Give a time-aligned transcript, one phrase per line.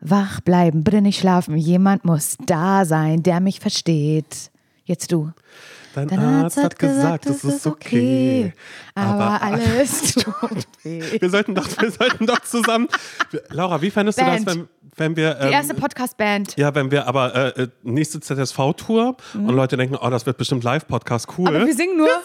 [0.00, 1.56] Wach bleiben, bitte nicht schlafen.
[1.56, 4.50] Jemand muss da sein, der mich versteht.
[4.84, 5.30] Jetzt du.
[5.94, 8.52] Dein, Dein Arzt hat gesagt, es ist okay.
[8.94, 11.02] aber alles tut weh.
[11.20, 12.88] Wir sollten doch, wir sollten doch zusammen.
[13.48, 14.46] Laura, wie fändest du Band.
[14.46, 15.34] das, wenn, wenn wir.
[15.34, 16.56] Die ähm, erste Podcast-Band.
[16.56, 20.62] ja, wenn wir aber äh, äh, nächste ZSV-Tour und Leute denken, oh, das wird bestimmt
[20.62, 21.50] Live-Podcast cool.
[21.50, 21.56] Mhm.
[21.56, 22.08] Aber wir singen nur.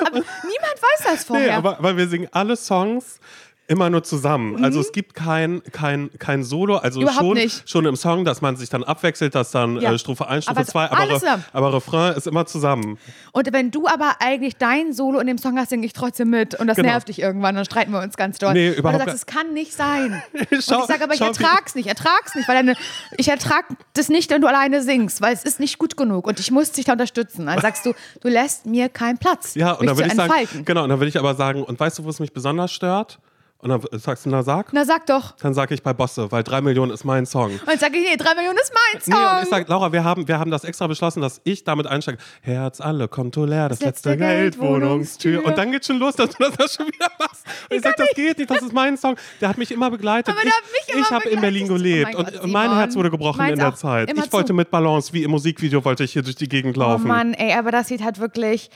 [0.00, 1.46] Aber niemand weiß das vorher.
[1.46, 3.20] Nee, aber weil wir singen alle Songs
[3.68, 4.64] immer nur zusammen.
[4.64, 7.02] Also es gibt kein, kein, kein Solo, also Mhm.
[7.04, 7.68] Überhaupt schon, nicht.
[7.70, 9.92] schon im Song, dass man sich dann abwechselt, dass dann Ja.
[9.92, 11.44] äh, Strophe 1, Strophe Aber 2, aber, Re- zusammen.
[11.52, 12.98] aber Refrain ist immer zusammen.
[13.32, 16.54] Und wenn du aber eigentlich dein Solo in dem Song hast, singe ich trotzdem mit.
[16.54, 16.88] Und das Genau.
[16.88, 18.54] nervt dich irgendwann, dann streiten wir uns ganz doll.
[18.54, 20.22] Nee, Weil überhaupt du gar- sagst, es kann nicht sein.
[20.32, 22.74] und Schau- ich sage aber, ich ertrag's nicht, ertrag's nicht, weil deine,
[23.18, 26.40] ich ertrag das nicht, wenn du alleine singst, weil es ist nicht gut genug und
[26.40, 27.44] ich muss dich da unterstützen.
[27.46, 27.92] Dann sagst du,
[28.22, 29.54] du lässt mir keinen Platz.
[29.56, 31.98] Ja, und dann würde ich sagen, genau, und dann würde ich aber sagen, und weißt
[31.98, 33.18] du, wo es mich besonders stört?
[33.60, 34.72] Und dann sagst du, na sag.
[34.72, 35.32] Na sag doch.
[35.38, 37.50] Dann sage ich bei Bosse, weil drei Millionen ist mein Song.
[37.50, 39.36] Und dann sage ich, nee, drei Millionen ist mein Nee, Song.
[39.36, 42.18] und ich sage, Laura, wir haben, wir haben das extra beschlossen, dass ich damit einsteige.
[42.40, 45.44] Herz alle, Konto leer, das, Das letzte, letzte Geld, Wohnungstür.
[45.44, 47.44] Und dann geht schon los, dass du das schon wieder machst.
[47.68, 49.16] Und ich sage, das geht nicht, das ist mein Song.
[49.40, 50.28] Der hat mich immer begleitet.
[50.32, 51.40] Aber der ich hat mich immer ich habe in.
[51.40, 52.76] Berlin Oh gelebt mein und, Gott, und mein.
[52.76, 53.74] Herz wurde gebrochen Meins in der.
[53.74, 54.12] Zeit.
[54.16, 54.54] Ich wollte zu.
[54.54, 57.08] mit Balance, wie im Musikvideo, wollte ich hier durch die Gegend Oh laufen.
[57.08, 58.70] Mann, ey, aber das sieht halt wirklich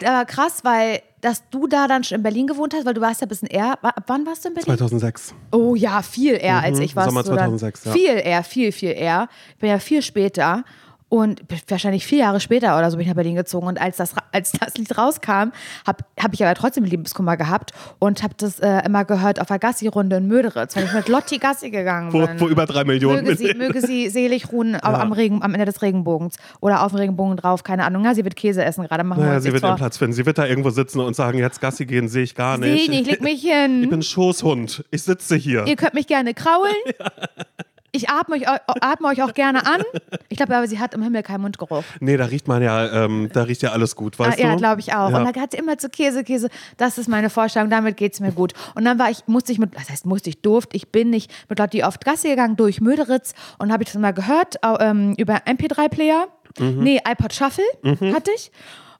[0.00, 3.20] äh, krass, weil dass du da dann schon in Berlin gewohnt hast, weil du warst
[3.20, 3.82] ja ein bisschen eher.
[3.82, 4.66] Ab wann warst du in Berlin?
[4.78, 5.34] 2006.
[5.50, 7.06] Oh ja, viel eher als ich war.
[7.06, 7.92] Mhm, Sommer so dann 2006, ja.
[7.92, 9.28] Viel eher, viel, viel eher.
[9.50, 10.64] Ich bin ja viel später.
[11.08, 13.68] Und wahrscheinlich vier Jahre später oder so bin ich nach Berlin gezogen.
[13.68, 15.52] Und als das, als das Lied rauskam,
[15.86, 19.60] habe hab ich aber trotzdem Liebeskummer gehabt und habe das äh, immer gehört auf der
[19.60, 22.40] Gassi-Runde in Möderitz, weil ich mit Lotti Gassi gegangen bin.
[22.40, 25.66] wo über drei Millionen Möge sie, möge sie selig ruhen au- am, Regen, am Ende
[25.66, 28.04] des Regenbogens oder auf dem Regenbogen drauf, keine Ahnung.
[28.04, 29.76] Ja, sie wird Käse essen gerade, machen wir Naja, uns sie wird ihren vor.
[29.76, 30.12] Platz finden.
[30.14, 32.88] Sie wird da irgendwo sitzen und sagen, jetzt Gassi gehen sehe ich gar nicht.
[32.88, 33.84] nicht, leg mich hin.
[33.84, 34.84] Ich bin Schoßhund.
[34.90, 35.66] Ich sitze hier.
[35.68, 36.74] Ihr könnt mich gerne kraulen.
[37.96, 39.82] Ich atme euch, atme euch auch gerne an.
[40.28, 41.82] Ich glaube aber, sie hat im Himmel keinen Mundgeruch.
[42.00, 44.56] Nee, da riecht man ja, ähm, da riecht ja alles gut, weißt Ah, ja, du?
[44.58, 45.10] glaube ich auch.
[45.10, 45.18] Ja.
[45.18, 46.48] Und da hat sie immer zu Käse, Käse.
[46.76, 48.52] Das ist meine Vorstellung, damit geht es mir gut.
[48.74, 51.32] Und dann war ich, musste ich mit, das heißt, musste ich, durfte, ich bin nicht
[51.48, 55.36] mit Lotti auf Gasse gegangen durch Möderitz und habe ich das mal gehört ähm, über
[55.46, 56.26] MP3-Player.
[56.58, 56.78] Mhm.
[56.82, 57.64] Nee, iPod Shuffle
[58.14, 58.50] hatte ich.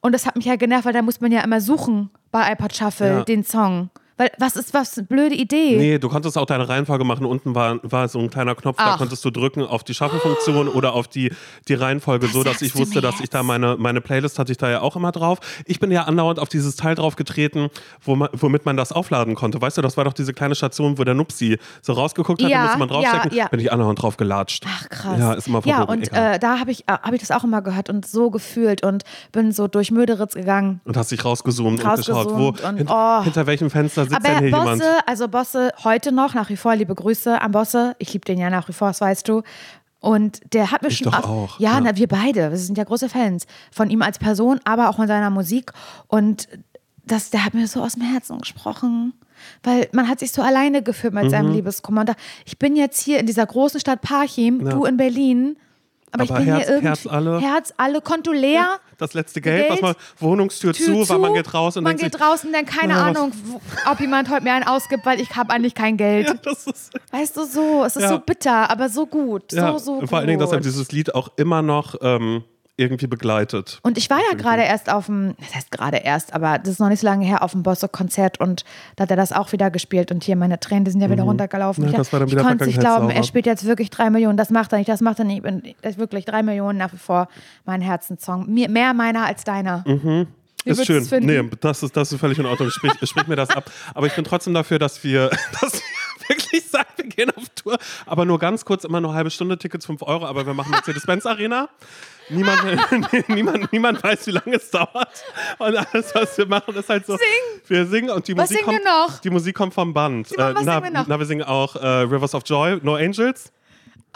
[0.01, 2.75] Und das hat mich ja genervt, weil da muss man ja immer suchen bei iPod
[2.75, 3.25] Shuffle Ja.
[3.25, 3.91] den Song.
[4.19, 5.77] Weil was ist was eine blöde Idee?
[5.77, 7.27] Nee, du konntest auch deine Reihenfolge machen.
[7.27, 8.99] Unten war, war so ein kleiner Knopf, da Ach.
[8.99, 11.33] konntest du drücken auf die Shuffle-Funktion oder auf die,
[11.69, 14.71] die Reihenfolge, so dass ich wusste, dass ich da meine, meine Playlist hatte ich da
[14.71, 15.39] ja auch immer drauf.
[15.67, 17.69] Ich bin ja andauernd auf dieses Teil drauf getreten,
[18.03, 19.61] wo man, womit man das aufladen konnte.
[19.61, 22.59] Weißt du, das war doch diese kleine Station, wo der Nupsi so rausgeguckt hat, Ja,
[22.59, 23.31] da musste man draufstecken.
[23.33, 23.49] ja, ja.
[23.49, 24.65] Bin ich andauernd drauf gelatscht.
[24.67, 25.19] Ach krass.
[25.19, 25.99] Ja, ist immer Ja, verboten.
[26.01, 26.35] und egal.
[26.37, 29.05] äh, da habe ich, äh, hab ich das auch immer gehört und so gefühlt und
[29.33, 30.81] bin so durch Möderitz gegangen.
[30.85, 33.23] und hast dich rausgezoomt, und geschaut, wo, rausgezoomt und, hint, oh.
[33.23, 35.09] hinter welchem Fenster sitzt Aber denn hier Bosse, jemand?
[35.09, 37.95] also Bosse heute noch, nach wie vor, liebe Grüße an Bosse.
[37.99, 39.43] Ich liebe den ja nach wie vor, das weißt du.
[40.01, 41.11] Und der hat mir Ich schon.
[41.13, 41.81] doch auch, Ja, ja.
[41.81, 42.51] Na, wir beide.
[42.51, 45.73] Wir sind ja große Fans von ihm als Person, aber auch von seiner Musik.
[46.07, 46.49] Und
[47.05, 49.15] das, der hat mir so aus dem Herzen gesprochen.
[49.63, 51.31] Weil man hat sich so alleine gefühlt mit Mhm.
[51.31, 52.01] seinem Liebeskummer.
[52.01, 55.57] Und da, ich bin jetzt hier in dieser großen Stadt Parchim, du in Berlin.
[56.13, 56.89] Aber, ich Aber bin Herz- hier irgendwie.
[56.89, 57.41] Herz alle.
[57.41, 58.79] Herz alle, Konto leer.
[58.99, 61.97] Das letzte Geld, was Geld, man, Wohnungstür Tür zu, weil man geht raus und man
[61.97, 63.33] geht sich, raus und dann keine Ja, was- Ahnung,
[63.91, 66.29] ob jemand heute mir einen ausgibt, weil ich habe eigentlich kein Geld.
[66.29, 68.09] ja, das ist, Weißt du, so, es ist Ja.
[68.11, 70.09] so bitter, aber so gut, so, so und gut.
[70.09, 72.45] vor allen Dingen, dass er dieses Lied auch immer noch ähm,
[72.77, 73.81] irgendwie begleitet.
[73.83, 76.81] und ich war ja gerade erst auf dem, das heißt gerade erst, aber das ist
[76.81, 78.65] noch nicht so lange her, auf dem Bosse-Konzert und
[78.97, 81.23] da hat er das auch wieder gespielt und hier meine Tränen, die sind ja wieder
[81.23, 81.85] runtergelaufen.
[81.85, 81.89] Mhm.
[81.89, 83.91] Ja, ich das war dann ich wieder konnte es nicht glauben, er spielt jetzt wirklich
[83.91, 86.25] drei Millionen, das macht er nicht, das macht er nicht, ich bin, das ist wirklich
[86.25, 87.29] drei Millionen nach wie vor
[87.65, 88.47] mein Herzenssong.
[88.53, 89.85] Mehr meiner als deiner.
[90.67, 91.07] Wie Ist schön.
[91.25, 92.71] Nee, das ist, das ist völlig in Ordnung.
[92.71, 93.71] Sprich, sprich mir das ab.
[93.95, 97.79] Aber ich bin trotzdem dafür, dass wir, dass wir wirklich sagen, wir gehen auf Tour.
[98.05, 100.27] Aber nur ganz kurz, immer nur halbe Stunde Tickets, 5 Euro.
[100.27, 101.69] Aber wir machen Mercedes-Benz Arena.
[102.29, 105.09] Niemand, niemand, niemand weiß, wie lange es dauert.
[105.59, 107.17] Und alles, was wir machen, ist halt so.
[107.17, 107.27] Sing.
[107.67, 108.85] Wir singen und die Was Musik singen kommt.
[108.85, 109.19] wir noch?
[109.21, 110.29] Die Musik kommt vom Band.
[110.29, 111.07] Simon, was na, singen wir noch?
[111.07, 113.53] na, wir singen auch äh, Rivers of Joy, No Angels.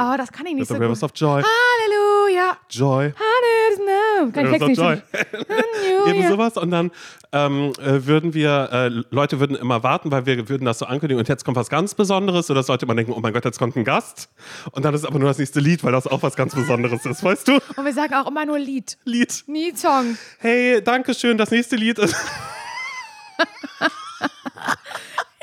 [0.01, 1.11] Oh, das kann ich nicht The so Rivers gut.
[1.11, 1.43] of Joy.
[1.43, 2.57] Halleluja.
[2.71, 3.13] Joy.
[3.13, 4.33] Halleluja.
[4.33, 4.95] Kann ich Text Joy.
[5.13, 6.17] nicht.
[6.17, 6.57] Eben sowas.
[6.57, 6.91] Und dann
[7.33, 11.19] ähm, äh, würden wir, äh, Leute würden immer warten, weil wir würden das so ankündigen
[11.19, 12.51] und jetzt kommt was ganz Besonderes.
[12.51, 14.31] Oder sollte man denken, oh mein Gott, jetzt kommt ein Gast.
[14.73, 17.23] Und dann ist aber nur das nächste Lied, weil das auch was ganz Besonderes ist,
[17.23, 17.59] weißt du?
[17.77, 18.97] Und wir sagen auch immer nur Lied.
[19.05, 19.45] Lied.
[19.49, 20.17] Nie Song.
[20.39, 22.17] Hey, danke schön, das nächste Lied ist.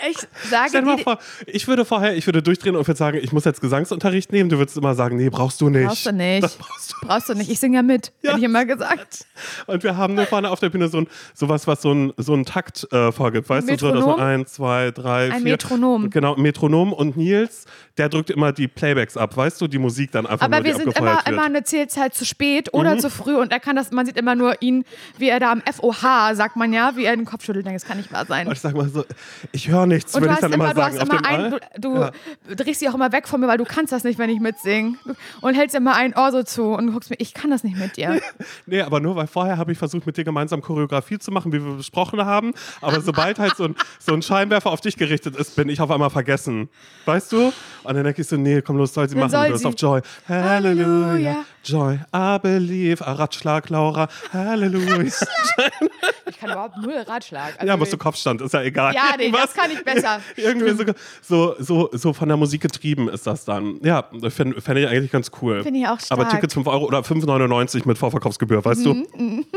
[0.10, 0.18] ich
[0.50, 1.18] sage Stell dir mal vor,
[1.48, 4.50] ich würde vorher, ich würde durchdrehen und würde sagen, ich muss jetzt Gesangsunterricht nehmen.
[4.50, 5.88] Du würdest immer sagen, nee, brauchst du nicht.
[5.88, 6.44] brauchst du nicht.
[6.44, 6.96] Das brauchst du.
[7.08, 7.50] Brauchst du nicht.
[7.50, 8.32] Ich singe ja mit, Ja.
[8.32, 9.26] hätte ich immer gesagt.
[9.68, 12.34] Und wir haben nur vorne auf der Bühne so ein, sowas, was so ein, so
[12.34, 13.50] ein Takt äh, vorgibt.
[13.50, 14.18] Weißt du, so, Metronom?
[14.18, 15.52] man eins, zwei, drei, Ein vier.
[15.54, 16.10] Metronom.
[16.10, 16.94] Genau, ein Metronom.
[16.94, 17.66] Und Nils,
[17.98, 20.76] der drückt immer die Playbacks ab, weißt du, die Musik dann einfach Aber nur, wir
[20.76, 21.28] sind immer, wird.
[21.28, 21.34] Mhm.
[21.34, 24.36] immer eine Zählzeit zu spät oder zu früh und er kann das, man sieht immer
[24.36, 24.84] nur ihn,
[25.18, 27.66] wie er da am FOH, sagt man ja, wie er den Kopf schüttelt.
[27.66, 28.48] Das kann nicht wahr sein.
[28.48, 29.04] Und ich sag mal so,
[29.52, 31.00] ich höre nichts, würde du ich dann immer, immer du sagen.
[31.00, 32.12] auf immer ein, du, du Ja.
[32.56, 34.96] drehst dich auch immer weg von mir, weil du kannst das nicht, wenn ich mitsinge.
[35.42, 37.98] Und hältst immer ein Ohr so zu und guckst mir, ich kann das nicht mit
[37.98, 38.22] dir.
[38.66, 41.64] Nee, aber nur, weil vorher habe ich versucht, mit dir gemeinsam Choreografie zu machen, wie
[41.64, 42.54] wir besprochen haben.
[42.82, 45.90] Aber sobald halt so ein, so ein Scheinwerfer auf dich gerichtet ist, bin ich auf
[45.90, 46.70] einmal vergessen.
[47.06, 47.54] Weißt du?
[47.84, 49.32] Und dann denke ich so, nee, komm los, soll sie Dann machen.
[49.32, 49.66] soll du sie.
[49.66, 50.02] auf Joy.
[50.28, 51.08] Halleluja.
[51.08, 51.36] Halleluja.
[51.64, 53.06] Joy, I believe.
[53.06, 54.08] Ratschlag, Laura.
[54.34, 55.02] Halleluja.
[55.02, 57.54] Ich kann überhaupt null Ratschlag.
[57.58, 58.94] Also ja, musst du Kopfstand, ist ja egal.
[58.94, 60.22] Ja, nee, Irgendwas- das kann ich besser.
[60.36, 60.86] Irgendwie
[61.22, 63.80] so, so, so, von der Musik getrieben ist das dann.
[63.84, 65.64] Ja, fände fänd ich eigentlich ganz cool.
[65.64, 66.32] Finde ich auch Aber stark.
[66.32, 68.94] Tickets 5 Euro oder 5,99 mit Vorverkaufsgebühr, weißt du?
[68.94, 69.46] Mhm.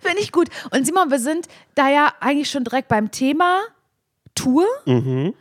[0.00, 0.48] Finde ich gut.
[0.70, 3.60] Und Simon, wir sind da ja eigentlich schon direkt beim Thema
[4.34, 5.32] Tour, Mhm.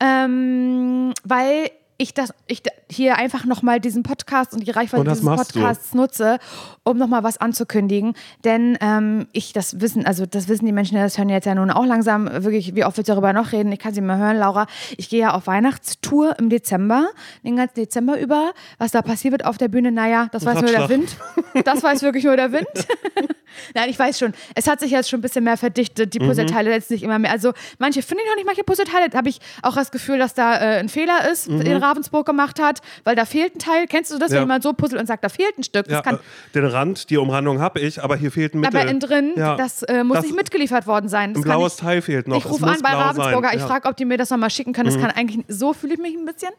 [0.00, 1.70] ähm, weil
[2.00, 5.54] ich das ich hier einfach nochmal diesen Podcast und die Reichweite Und das dieses machst
[5.54, 5.58] du.
[5.60, 6.38] Podcasts nutze,
[6.84, 8.14] um nochmal was anzukündigen.
[8.44, 11.54] Denn ähm, ich das wissen, also das wissen die Menschen, die das hören jetzt ja
[11.54, 13.72] nun auch langsam, wirklich, wie oft wir darüber noch reden.
[13.72, 14.66] Ich kann sie mal hören, Laura.
[14.96, 17.08] Ich gehe ja auf Weihnachtstour im Dezember,
[17.44, 18.52] den ganzen Dezember über.
[18.78, 20.88] Was da passiert wird auf der Bühne, naja, das weiß nur der.
[20.88, 21.16] Wind.
[21.64, 22.68] Das weiß wirklich nur der Wind.
[23.74, 24.32] Nein, ich weiß schon.
[24.54, 26.06] Es hat sich jetzt schon ein bisschen mehr verdichtet.
[26.06, 26.10] Mhm.
[26.10, 27.32] Die Puzzleteile jetzt nicht immer mehr.
[27.32, 30.54] Also manche finde ich noch nicht, manche Puzzleteile habe ich auch das Gefühl, dass da
[30.56, 31.60] äh, ein Fehler ist, Mhm.
[31.88, 33.86] Ravensburg gemacht hat, weil da fehlt ein Teil.
[33.88, 34.36] Kennst du das, Ja.
[34.36, 35.84] wenn jemand so puzzelt und sagt, da fehlt ein Stück?
[35.86, 36.18] Das Ja, kann, äh,
[36.54, 38.78] den Rand, die Umrandung habe ich, aber hier fehlt ein Mittel.
[38.80, 39.56] aber innen drin, Ja.
[39.56, 41.32] das äh, muss Das- nicht mitgeliefert worden sein.
[41.34, 42.36] Das Ein blaues ich, Teil fehlt noch.
[42.38, 43.54] ich rufe an bei Ravensburger.
[43.54, 44.90] Ich frage, ob die mir das nochmal schicken können.
[44.90, 46.50] Das kann eigentlich, so fühle ich mich ein bisschen.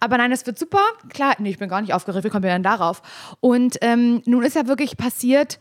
[0.00, 0.80] Aber nein, es wird super.
[1.12, 2.24] Klar, nee, ich bin gar nicht aufgeregt.
[2.24, 3.02] Wie kommen wir denn darauf?
[3.40, 5.58] Und ähm, nun ist ja wirklich passiert,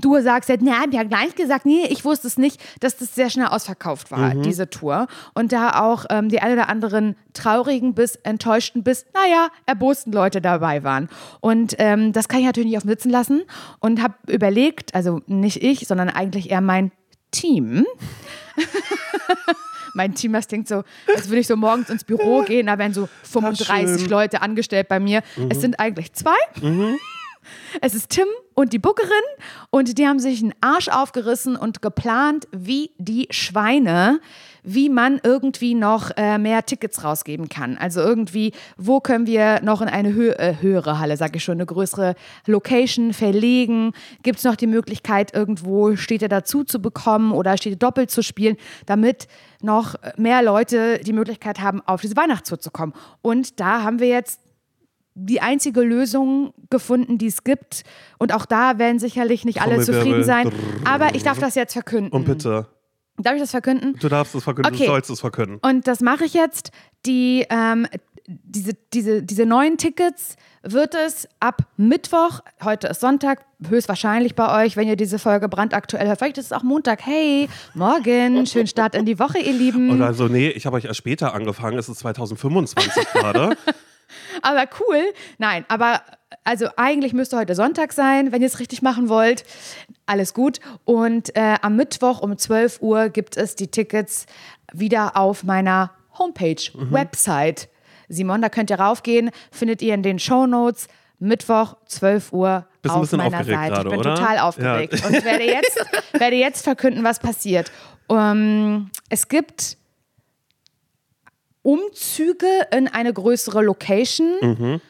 [0.00, 3.14] du sagst jetzt, na, hab ja gleich gesagt, nee, ich wusste es nicht, dass das
[3.14, 4.42] sehr schnell ausverkauft war, Mhm.
[4.42, 5.06] diese Tour.
[5.34, 10.40] Und da auch ähm, die ein oder anderen traurigen bis enttäuschten bis, naja, erbosten Leute
[10.40, 11.08] dabei waren.
[11.40, 13.42] Und ähm, das kann ich natürlich nicht auf dem Sitzen lassen
[13.80, 16.90] und habe überlegt, also nicht ich, sondern eigentlich eher mein
[17.30, 17.84] Team.
[19.94, 20.82] mein Team, das klingt so,
[21.14, 24.10] als würde ich so morgens ins Büro gehen, da wären so 35 schön.
[24.10, 25.22] Leute angestellt bei mir.
[25.48, 26.36] Es sind eigentlich zwei.
[27.80, 28.26] Es ist Tim
[28.58, 29.12] und die Bookerin
[29.70, 34.18] und die haben sich einen Arsch aufgerissen und geplant, wie die Schweine,
[34.64, 37.78] wie man irgendwie noch äh, mehr Tickets rausgeben kann.
[37.78, 41.54] Also irgendwie, wo können wir noch in eine hö äh, höhere Halle, sage ich schon,
[41.54, 42.16] eine größere
[42.46, 43.92] Location verlegen?
[44.24, 48.56] Gibt es noch die Möglichkeit, irgendwo Städte dazu zu bekommen oder Städte doppelt zu spielen,
[48.86, 49.28] damit
[49.62, 52.92] noch mehr Leute die Möglichkeit haben, auf diese Weihnachtstour zu kommen?
[53.22, 54.40] Und da haben wir jetzt
[55.20, 57.82] die einzige Lösung gefunden, die es gibt.
[58.18, 60.50] Und auch da werden sicherlich nicht alle zufrieden sein.
[60.84, 62.12] Aber ich darf das jetzt verkünden.
[62.12, 62.68] Und bitte,
[63.20, 63.96] Darf ich das verkünden?
[64.00, 64.84] du darfst es verkünden, Okay.
[64.84, 65.58] du sollst es verkünden.
[65.60, 66.70] Und das mache ich jetzt.
[67.04, 67.88] Die, ähm,
[68.28, 74.76] diese, diese, diese neuen Tickets wird es ab Mittwoch, heute ist Sonntag, höchstwahrscheinlich bei euch,
[74.76, 76.18] wenn ihr diese Folge brandaktuell hört.
[76.18, 77.04] Vielleicht ist es auch Montag.
[77.04, 79.90] Hey, morgen, schönen Start in die Woche, ihr Lieben.
[79.90, 83.56] Oder so, nee, ich habe euch erst später angefangen, es ist 2025 gerade.
[84.42, 85.02] Aber cool.
[85.38, 86.02] Nein, aber
[86.44, 89.44] also eigentlich müsste heute Sonntag sein, wenn ihr es richtig machen wollt.
[90.06, 90.60] Alles gut.
[90.84, 94.26] Und äh, am Mittwoch um 12 Uhr gibt es die Tickets
[94.72, 96.92] wieder auf meiner Homepage, Mhm.
[96.92, 97.68] Website.
[98.08, 100.88] Simon, da könnt ihr raufgehen, findet ihr in den Show Notes.
[101.20, 103.50] Mittwoch, 12 Uhr Bist auf meiner Seite.
[103.50, 104.14] gerade, ich bin oder?
[104.14, 107.70] total aufgeregt und werde jetzt, werde jetzt verkünden, was passiert.
[108.08, 109.76] Ähm, es gibt
[111.68, 114.80] Umzüge in eine größere Location.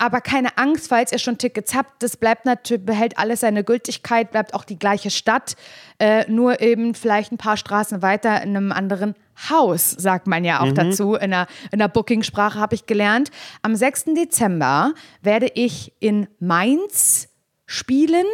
[0.00, 4.30] Aber keine Angst, falls ihr schon Tickets habt, das bleibt natürlich, behält alles seine Gültigkeit,
[4.30, 5.56] bleibt auch die gleiche Stadt,
[5.98, 9.16] äh, nur eben vielleicht ein paar Straßen weiter in einem anderen
[9.50, 11.14] Haus, sagt man ja auch dazu.
[11.16, 13.32] In der, in der Booking-Sprache habe ich gelernt.
[13.62, 14.14] Am 6.
[14.16, 17.28] Dezember werde ich in Mainz
[17.70, 18.24] spielen,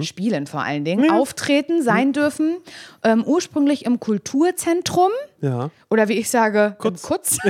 [0.00, 2.58] spielen vor allen Dingen, auftreten, sein dürfen.
[3.02, 5.70] Ähm, ursprünglich im Kulturzentrum Ja.
[5.90, 7.02] oder wie ich sage, Kutz.
[7.02, 7.36] Kutz.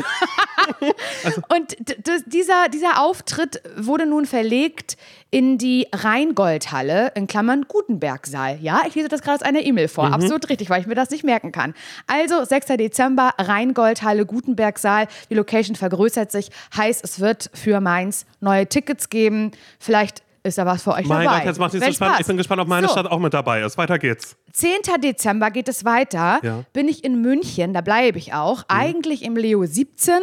[1.54, 4.96] Und d- d- dieser, dieser Auftritt wurde nun verlegt
[5.30, 8.58] in die Rheingoldhalle, in Klammern Gutenbergsaal.
[8.62, 10.06] Ja, ich lese das gerade aus einer E-Mail vor.
[10.12, 11.74] Absolut richtig, weil ich mir das nicht merken kann.
[12.06, 12.66] Also 6.
[12.78, 15.06] Dezember, Rheingoldhalle, Gutenbergsaal.
[15.28, 16.48] Die Location vergrößert sich.
[16.76, 19.50] Heißt, es wird für Mainz neue Tickets geben.
[19.78, 21.38] Vielleicht ist da was für euch Mein dabei.
[21.38, 22.20] Gott, jetzt macht es so spannend.
[22.20, 22.92] Ich bin gespannt, ob meine So.
[22.92, 23.76] Stadt auch mit dabei ist.
[23.76, 24.36] Weiter geht's.
[24.52, 24.70] 10.
[25.02, 26.40] Dezember geht es weiter.
[26.42, 26.64] Ja.
[26.72, 28.58] Bin ich in München, da bleibe ich auch.
[28.60, 28.64] Mhm.
[28.68, 30.14] Eigentlich im Leo 17,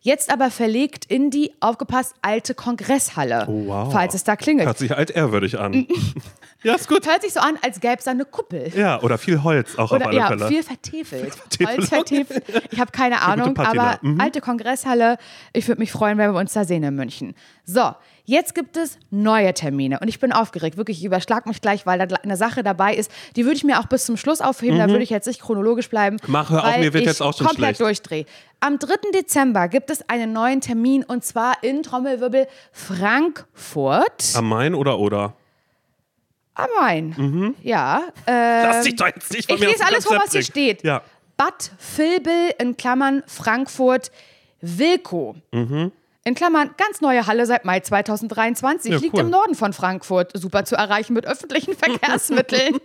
[0.00, 3.46] jetzt aber verlegt in die, aufgepasst, alte Kongresshalle.
[3.48, 3.92] Oh, wow.
[3.92, 4.66] Falls es da klingelt.
[4.66, 5.86] Hört sich altehrwürdig an.
[6.66, 7.06] ja, ist gut.
[7.06, 8.70] Hört sich so an, als gäbe es da eine Kuppel.
[8.76, 10.48] Ja, oder viel Holz auch Oder auf alle ja, Fälle.
[10.48, 11.34] viel vertefelt.
[11.66, 12.44] Holz vertefelt.
[12.70, 14.20] Ich habe keine Ahnung, aber Mhm.
[14.20, 15.16] alte Kongresshalle.
[15.52, 17.34] Ich würde mich freuen, wenn wir uns da sehen in München.
[17.64, 17.94] So,
[18.24, 20.76] jetzt gibt es neue Termine und ich bin aufgeregt.
[20.76, 23.10] Wirklich, ich überschlag mich gleich, weil da eine Sache dabei ist.
[23.36, 24.78] Die würde ich mir auch bis zum Schluss aufheben.
[24.78, 26.18] Da würde ich jetzt nicht chronologisch bleiben.
[26.26, 27.80] Mach, hör auf, mir wird jetzt auch schon komplett schlecht.
[27.80, 28.26] durchdrehe.
[28.60, 29.10] Am 3.
[29.14, 35.34] Dezember gibt es einen neuen Termin und zwar in Trommelwirbel Frankfurt Am Main oder oder?
[36.56, 37.54] Am Main.
[37.62, 38.02] Ja.
[38.26, 40.82] Äh, Lass dich doch jetzt nicht von ich mir lese alles vor, was hier steht.
[40.82, 41.02] Ja.
[41.36, 44.10] Bad Vilbel in Klammern Frankfurt
[44.60, 45.36] Wilko.
[45.52, 48.90] In Klammern ganz neue Halle seit Mai 2023.
[48.92, 49.20] Ja, Liegt cool.
[49.20, 50.32] im Norden von Frankfurt.
[50.34, 52.78] Super zu erreichen mit öffentlichen Verkehrsmitteln.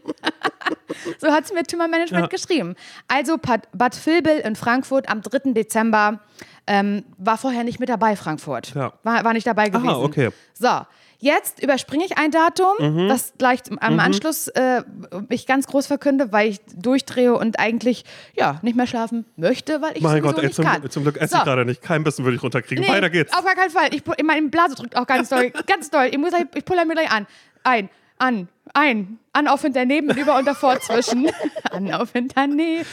[1.19, 2.27] so hat es mir Timmermanagement Ja.
[2.27, 2.75] geschrieben.
[3.07, 5.53] Also Bad, Vilbel in Frankfurt am 3.
[5.53, 6.19] Dezember.
[6.67, 8.75] Ähm, war vorher nicht mit dabei, Frankfurt.
[8.75, 8.93] Ja.
[9.03, 9.89] War, war nicht dabei gewesen.
[9.89, 10.29] okay.
[10.53, 10.81] So,
[11.21, 13.07] jetzt überspringe ich ein Datum, Mhm.
[13.07, 14.83] das gleich am Anschluss äh,
[15.29, 18.03] ich ganz groß verkünde, weil ich durchdrehe und eigentlich
[18.35, 20.89] ja nicht mehr schlafen möchte, weil ich Mein Gott, nicht zum, kann.
[20.89, 21.37] zum Glück esse So.
[21.37, 21.81] ich gerade nicht.
[21.81, 22.83] Kein Bissen würde ich runterkriegen.
[22.83, 23.33] Nee, Weiter geht's.
[23.33, 23.93] Auf gar keinen Fall.
[23.93, 25.51] Ich, meine Blase drückt auch ganz doll.
[25.67, 26.09] ganz doll.
[26.11, 27.25] Ich, muss, ich pulle mir gleich an.
[27.63, 31.29] Ein, an, ein, an, auf, hinter, neben, über und davor, zwischen.
[31.71, 32.85] an, auf, hinter, neben.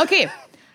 [0.00, 0.28] Okay.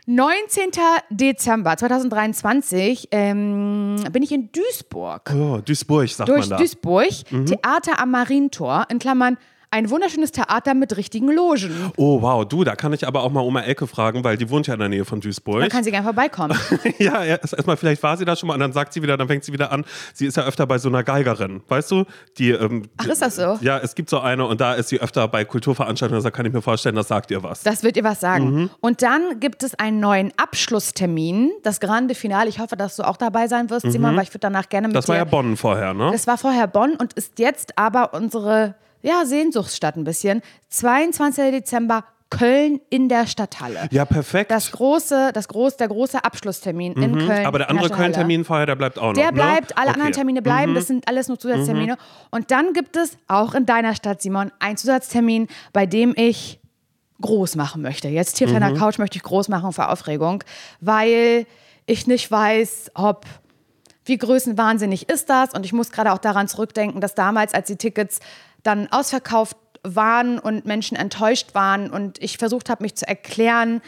[0.07, 0.71] 19.
[1.09, 5.31] Dezember 2023 ähm, bin ich in Duisburg.
[5.33, 6.55] Oh, Duisburg, sagt Durch man da.
[6.55, 6.59] Mhm.
[6.59, 7.09] Duisburg,
[7.45, 9.37] Theater am Marientor, in Klammern
[9.73, 11.91] ein wunderschönes Theater mit richtigen Logen.
[11.95, 12.45] Oh, wow.
[12.45, 14.81] Du, da kann ich aber auch mal Oma Elke fragen, weil die wohnt ja in
[14.81, 15.61] der Nähe von Duisburg.
[15.61, 16.57] Da kann sie gerne vorbeikommen.
[16.99, 19.27] ja, erst- erstmal, vielleicht war sie da schon mal und dann sagt sie wieder, dann
[19.29, 19.85] fängt sie wieder an.
[20.13, 22.03] Sie ist ja öfter bei so einer Geigerin, weißt du?
[22.37, 23.57] Die, ähm, Ach, ist das so?
[23.61, 26.51] Ja, es gibt so eine und da ist sie öfter bei Kulturveranstaltungen, da kann ich
[26.51, 27.63] mir vorstellen, das sagt ihr was.
[27.63, 28.53] Das wird ihr was sagen.
[28.63, 28.69] Mhm.
[28.81, 32.49] Und dann gibt es einen neuen Abschlusstermin, das Grande Finale.
[32.49, 34.95] Ich hoffe, dass du auch dabei sein wirst, Simon, weil ich würde danach gerne mit
[34.95, 34.97] Mhm.
[34.97, 35.09] Das dir.
[35.13, 36.09] war ja Bonn vorher, ne?
[36.11, 40.41] das war vorher Bonn und ist jetzt aber unsere ja, Sehnsuchtsstadt ein bisschen.
[40.69, 41.51] 22.
[41.51, 43.89] Dezember, Köln in der Stadthalle.
[43.91, 44.51] Ja, perfekt.
[44.51, 47.41] Das große, das groß, der große Abschlusstermin in Köln.
[47.41, 47.45] Mhm.
[47.45, 47.89] Aber der andere.
[47.89, 49.13] Köln-Termin vorher, der bleibt auch noch.
[49.13, 49.33] Der ne?
[49.33, 49.89] bleibt, alle okay.
[49.89, 49.93] Mhm.
[49.95, 51.97] anderen Termine bleiben, das sind alles nur Zusatztermine.
[52.31, 56.59] Und dann gibt es auch in deiner Stadt, Simon, einen Zusatztermin, bei dem ich
[57.19, 58.07] groß machen möchte.
[58.07, 58.59] Jetzt hier auf Mhm.
[58.61, 60.43] deiner Couch möchte ich groß machen vor Aufregung,
[60.79, 61.45] weil
[61.85, 63.25] ich nicht weiß, ob
[64.05, 65.53] wie größenwahnsinnig ist das?
[65.53, 68.19] Und ich muss gerade auch daran zurückdenken, dass damals, als die Tickets
[68.63, 73.81] dann ausverkauft waren und Menschen enttäuscht waren und ich versucht habe, mich zu erklären,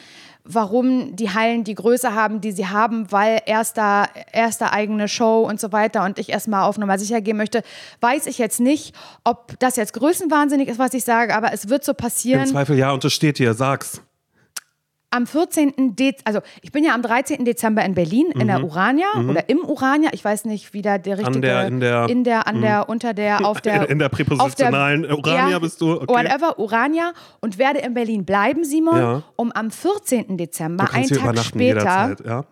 [0.43, 5.59] warum die Hallen die Größe haben, die sie haben, weil erster, erster eigene Show und
[5.59, 7.63] so weiter und ich erstmal auf Nummer sicher gehen möchte,
[8.01, 11.83] weiß ich jetzt nicht, ob das jetzt größenwahnsinnig ist, was ich sage, aber es wird
[11.83, 12.47] so Im passieren.
[12.47, 14.01] Zweifel ja, und das steht hier, sag's.
[15.15, 15.95] Am 14.
[15.95, 17.45] Dezember, also ich bin ja am 13.
[17.45, 21.19] Dezember in Berlin in der Urania oder im Urania, ich weiß nicht, wie da der
[21.19, 25.05] richtige der- in der- in der an der unter der auf der In der präpositionalen
[25.05, 26.07] Urania ja, bist du, okay.
[26.11, 29.23] Whatever Urania und werde in Berlin bleiben, Simon, Ja.
[29.35, 30.35] um am 14.
[30.37, 32.45] Dezember einen Tag später ja.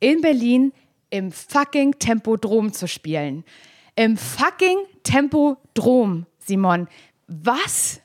[0.00, 0.72] in Berlin
[1.10, 3.44] im fucking Tempodrom zu spielen.
[3.96, 6.88] Im fucking Tempodrom, Simon.
[7.28, 8.00] Was?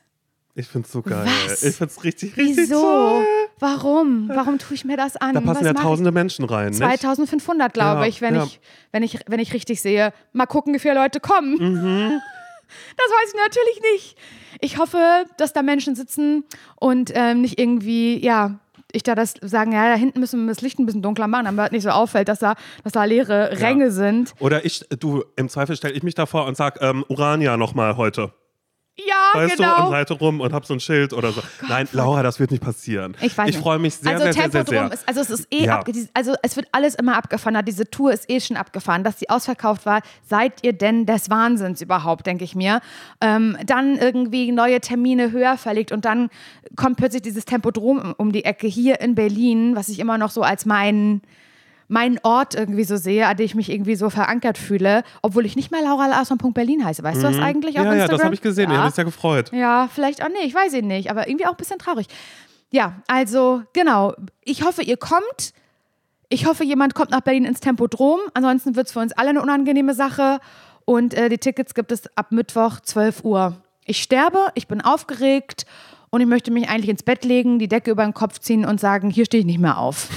[0.58, 1.26] Ich find's so geil.
[1.46, 1.62] Was?
[1.62, 2.80] Ich find's richtig, richtig Wieso?
[2.80, 3.26] toll.
[3.58, 4.28] Warum?
[4.28, 5.34] Warum tue ich mir das an?
[5.34, 5.86] Da passen Was ja mach ich?
[5.86, 6.78] tausende Menschen rein, nicht?
[6.78, 8.44] 2500, glaube Ja, ich, wenn ja.
[8.44, 8.60] ich,
[8.92, 10.12] wenn ich, wenn ich richtig sehe.
[10.32, 11.56] Mal gucken, wie viele Leute kommen.
[11.58, 12.20] Mhm.
[12.96, 14.18] Das weiß ich natürlich nicht.
[14.60, 14.98] Ich hoffe,
[15.38, 16.42] dass da Menschen sitzen
[16.80, 18.58] und ähm, nicht irgendwie, ja,
[18.90, 21.44] ich da das sagen, ja, da hinten müssen wir das Licht ein bisschen dunkler machen,
[21.44, 24.32] damit nicht so auffällt, dass da, dass da leere Ränge sind.
[24.40, 28.32] Oder ich, du, im Zweifel stelle ich mich davor und sag, ähm, Urania nochmal heute.
[28.98, 29.88] Ja, Weißt du, genau.
[29.88, 31.42] und reite rum und hab so ein Schild oder so.
[31.68, 33.14] Nein, Laura, das wird nicht passieren.
[33.20, 34.94] Ich weiß Ich freue mich sehr, also sehr, sehr, sehr, Tempodrom sehr.
[34.94, 35.84] Ist, also es ist eh Ja.
[36.14, 37.62] also es wird alles immer abgefahren.
[37.66, 39.04] Diese Tour ist eh schon abgefahren.
[39.04, 42.80] Dass sie ausverkauft war, seid ihr denn des Wahnsinns überhaupt, denke ich mir.
[43.20, 46.30] Ähm, dann irgendwie neue Termine höher verlegt und dann
[46.74, 50.30] kommt plötzlich dieses Tempodrom um, um die Ecke hier in Berlin, was ich immer noch
[50.30, 51.20] so als mein
[51.88, 55.54] meinen Ort irgendwie so sehe, an dem ich mich irgendwie so verankert fühle, obwohl ich
[55.56, 56.36] nicht mehr Laura Larsson.
[56.38, 57.02] Berlin heiße.
[57.02, 57.90] Weißt du das eigentlich auf Mhm.
[57.92, 58.18] ja, ja, Instagram?
[58.18, 58.64] das habe ich gesehen.
[58.70, 58.76] Ich Ja.
[58.78, 59.52] habe mich sehr gefreut.
[59.52, 62.06] Ja, vielleicht auch nicht, ich weiß ihn nicht, aber irgendwie auch ein bisschen traurig.
[62.70, 64.14] Ja, also genau.
[64.42, 65.52] Ich hoffe, ihr kommt.
[66.28, 68.18] Ich hoffe, jemand kommt nach Berlin ins Tempodrom.
[68.34, 70.40] Ansonsten wird es für uns alle eine unangenehme Sache.
[70.84, 73.56] Und äh, die Tickets gibt es ab Mittwoch 12 Uhr.
[73.84, 75.66] Ich sterbe, ich bin aufgeregt
[76.10, 78.80] und ich möchte mich eigentlich ins Bett legen, die Decke über den Kopf ziehen und
[78.80, 80.08] sagen, hier stehe ich nicht mehr auf.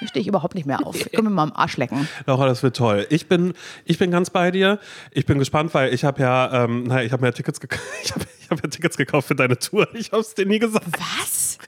[0.00, 0.96] Hier stehe ich überhaupt nicht mehr auf.
[1.10, 2.08] Ich kann mir mal am Arsch lecken.
[2.26, 3.06] Laura, das wird toll.
[3.10, 3.52] Ich bin,
[3.84, 4.78] ich bin ganz bei dir.
[5.12, 7.82] Ich bin gespannt, weil ich habe ja, ähm, naja, ich habe mir Tickets gekauft.
[8.02, 9.86] Ich habe hab ja Tickets gekauft für deine Tour.
[9.94, 10.86] Ich habe es dir nie gesagt.
[10.98, 11.58] Was?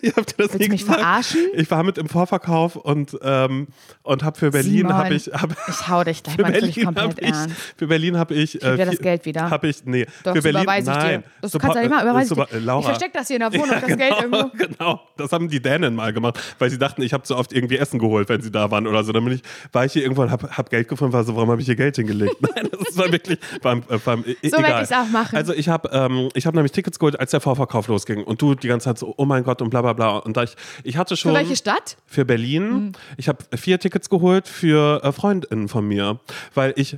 [0.00, 1.00] Ich hab dir das Willst nie mich gesagt.
[1.00, 1.40] verarschen?
[1.54, 3.68] Ich war mit im Vorverkauf und, ähm,
[4.02, 7.14] und habe für Berlin habe ich, hab, Ich hau dich gleich für Berlin komplett habe
[7.20, 7.56] ich, ernst.
[7.76, 9.50] für Berlin habe ich, Gib dir das Geld wieder.
[9.50, 11.20] Habe ich, nee, Doch, für das Berlin, überweise ich nein.
[11.22, 11.28] dir.
[11.42, 12.28] Das Super- kannst du ja nicht mal äh, überweisen.
[12.36, 12.80] super- äh, Laura.
[12.80, 14.50] Ich versteck das hier in der Wohnung, das genau, Geld irgendwo.
[14.56, 17.76] Genau, das haben die Dänen mal gemacht, weil sie dachten, ich habe zu oft irgendwie
[17.76, 19.12] Essen geholt, wenn sie da waren oder so.
[19.12, 19.42] Dann bin ich,
[19.72, 21.76] war ich hier irgendwo und habe hab Geld gefunden, war so, warum habe ich hier
[21.76, 22.36] Geld hingelegt?
[22.40, 24.82] Nein, das war wirklich beim, äh, beim e- So egal.
[24.82, 25.36] ich's auch machen.
[25.36, 28.54] Also ich habe ähm, ich hab nämlich Tickets geholt, als der Vorverkauf losging und du
[28.54, 30.16] die ganze Zeit so, oh mein Gott und bla bla bla.
[30.18, 31.96] Und da ich, ich hatte schon Für welche Stadt?
[32.06, 32.92] für Berlin.
[33.16, 36.20] Ich habe vier Tickets geholt für äh, Freundinnen von mir,
[36.54, 36.96] weil ich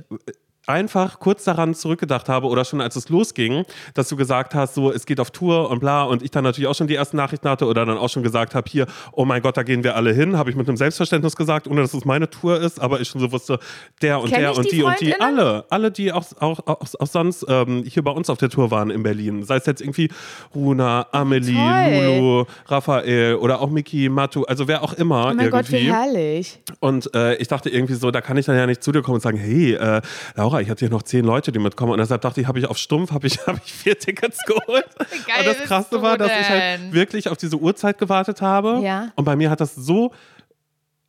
[0.69, 4.91] einfach kurz daran zurückgedacht habe oder schon als es losging, dass du gesagt hast, so
[4.91, 7.49] es geht auf Tour und bla und ich dann natürlich auch schon die ersten Nachrichten
[7.49, 10.13] hatte oder dann auch schon gesagt habe, hier, oh mein Gott, da gehen wir alle
[10.13, 13.07] hin, habe ich mit einem Selbstverständnis gesagt, ohne dass es meine Tour ist, aber ich
[13.07, 13.59] schon so wusste,
[14.01, 16.81] der und Kenn der und die die und die, alle, alle, die auch, auch, auch,
[16.99, 19.81] auch sonst ähm, hier bei uns auf der Tour waren in Berlin, sei es jetzt
[19.81, 20.09] irgendwie
[20.53, 22.17] Runa, Amelie, Toll.
[22.19, 25.87] Lulu, Raphael oder auch Miki, Matu, also wer auch immer Oh mein Gott, irgendwie.
[25.87, 26.59] wie herrlich.
[26.79, 29.15] Und äh, ich dachte irgendwie so, da kann ich dann ja nicht zu dir kommen
[29.15, 30.01] und sagen, hey, äh,
[30.35, 31.93] Laura, ich hatte hier noch zehn Leute, die mitkommen.
[31.93, 34.85] Und deshalb dachte ich, habe ich auf Stumpf, habe ich, hab ich vier Tickets geholt.
[34.97, 38.79] geil und das Krasse war, dass ich halt wirklich auf diese Uhrzeit gewartet habe.
[38.83, 39.11] Ja.
[39.15, 40.11] Und bei mir hat das so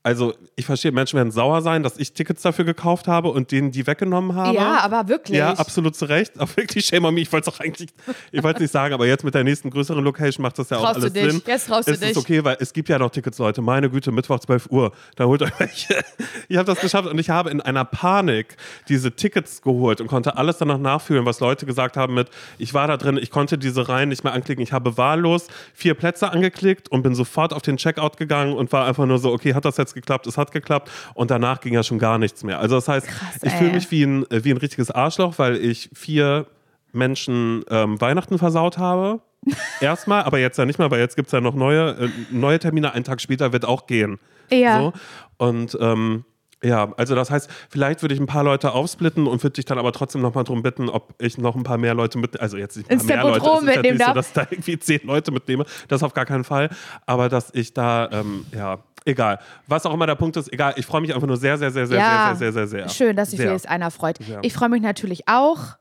[0.03, 3.71] also ich verstehe, Menschen werden sauer sein, dass ich Tickets dafür gekauft habe und denen
[3.71, 4.57] die weggenommen habe.
[4.57, 5.37] Ja, aber wirklich.
[5.37, 6.41] Ja, absolut zu Recht.
[6.41, 7.21] Auch wirklich shame on me.
[7.21, 7.91] Ich wollte es auch eigentlich,
[8.33, 10.85] ich wollte nicht sagen, aber jetzt mit der nächsten größeren Location macht das ja auch
[10.85, 11.31] Traust du alles dich?
[11.33, 11.43] Sinn.
[11.47, 12.11] Jetzt traust du es dich.
[12.11, 13.61] ist okay, weil es gibt ja noch Tickets, Leute.
[13.61, 14.93] Meine Güte, Mittwoch 12 Uhr.
[15.17, 16.03] Da holt euch welche.
[16.49, 18.57] Ich habe das geschafft und ich habe in einer Panik
[18.89, 22.89] diese Tickets geholt und konnte alles danach nachfühlen, was Leute gesagt haben mit, ich war
[22.89, 24.63] da drin, ich konnte diese Reihen nicht mehr anklicken.
[24.63, 28.87] Ich habe wahllos vier Plätze angeklickt und bin sofort auf den Checkout gegangen und war
[28.87, 30.27] einfach nur so, okay, hat das jetzt geklappt?
[30.27, 30.91] Es hat geklappt.
[31.15, 32.61] Und danach ging ja schon gar nichts mehr.
[32.61, 33.09] Also das heißt,
[33.43, 36.47] ich fühle mich wie ein, äh, wie ein richtiges Arschloch, weil ich vier
[36.93, 39.21] Menschen ähm, Weihnachten versaut habe.
[39.81, 42.59] Erstmal, aber jetzt ja nicht mehr, weil jetzt gibt es ja noch neue, äh, neue
[42.59, 42.93] Termine.
[42.93, 44.19] Einen Tag später wird auch gehen.
[44.51, 44.81] Ja.
[44.81, 44.93] So.
[45.39, 46.25] Und ähm,
[46.63, 49.79] ja, also das heißt, vielleicht würde ich ein paar Leute aufsplitten und würde dich dann
[49.79, 52.77] aber trotzdem nochmal darum bitten, ob ich noch ein paar mehr Leute mit, also jetzt
[52.77, 55.65] nicht ein paar mehr Leute, es ist mitnehmen so, dass da irgendwie zehn Leute mitnehme,
[55.89, 56.69] das auf gar keinen Fall,
[57.07, 60.87] aber dass ich da, ähm, ja, egal, was auch immer der Punkt ist, egal, ich
[60.87, 62.89] freue mich einfach nur sehr, sehr, sehr, sehr, Ja, sehr, sehr, sehr, sehr.
[62.89, 63.49] Schön, dass sich sehr.
[63.49, 64.19] wenigstens einer freut.
[64.23, 64.41] Sehr.
[64.43, 65.77] Ich freue mich natürlich auch,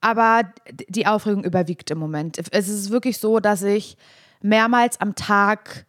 [0.00, 0.42] aber
[0.88, 2.38] die Aufregung überwiegt im Moment.
[2.50, 3.96] Es ist wirklich so, dass ich
[4.40, 5.86] mehrmals am Tag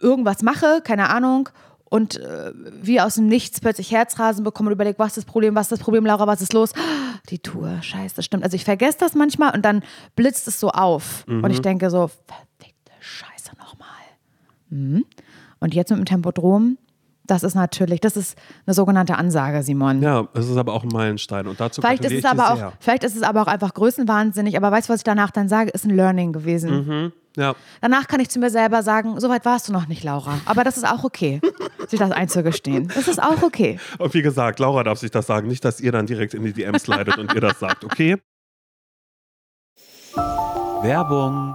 [0.00, 1.48] irgendwas mache, keine Ahnung,
[1.84, 5.54] und äh, wie aus dem Nichts plötzlich Herzrasen bekomme und überlege, was ist das Problem,
[5.54, 6.72] was ist das Problem, Laura, was ist los?
[7.28, 8.44] Die Tour, scheiße, das stimmt.
[8.44, 9.82] Also ich vergesse das manchmal und dann
[10.16, 11.24] blitzt es so auf.
[11.28, 12.10] Und ich denke so.
[14.72, 15.04] Mhm.
[15.60, 16.78] Und jetzt mit dem Tempodrom,
[17.24, 20.02] das ist natürlich, das ist eine sogenannte Ansage, Simon.
[20.02, 22.68] Ja, es ist aber auch ein Meilenstein und dazu Vielleicht ist, es aber sehr.
[22.68, 25.48] auch, vielleicht ist es aber auch einfach größenwahnsinnig, aber weißt du, was ich danach dann
[25.48, 27.12] sage, ist ein Learning gewesen.
[27.34, 30.40] Ja, Danach kann ich zu mir selber sagen, so weit warst du noch nicht, Laura.
[30.44, 31.40] Aber das ist auch okay,
[31.88, 32.88] sich das einzugestehen.
[32.94, 33.78] Das ist auch okay.
[33.98, 36.52] und wie gesagt, Laura darf sich das sagen, nicht, dass ihr dann direkt in die
[36.52, 38.18] DMs leidet und ihr das sagt, okay?
[40.82, 41.54] Werbung.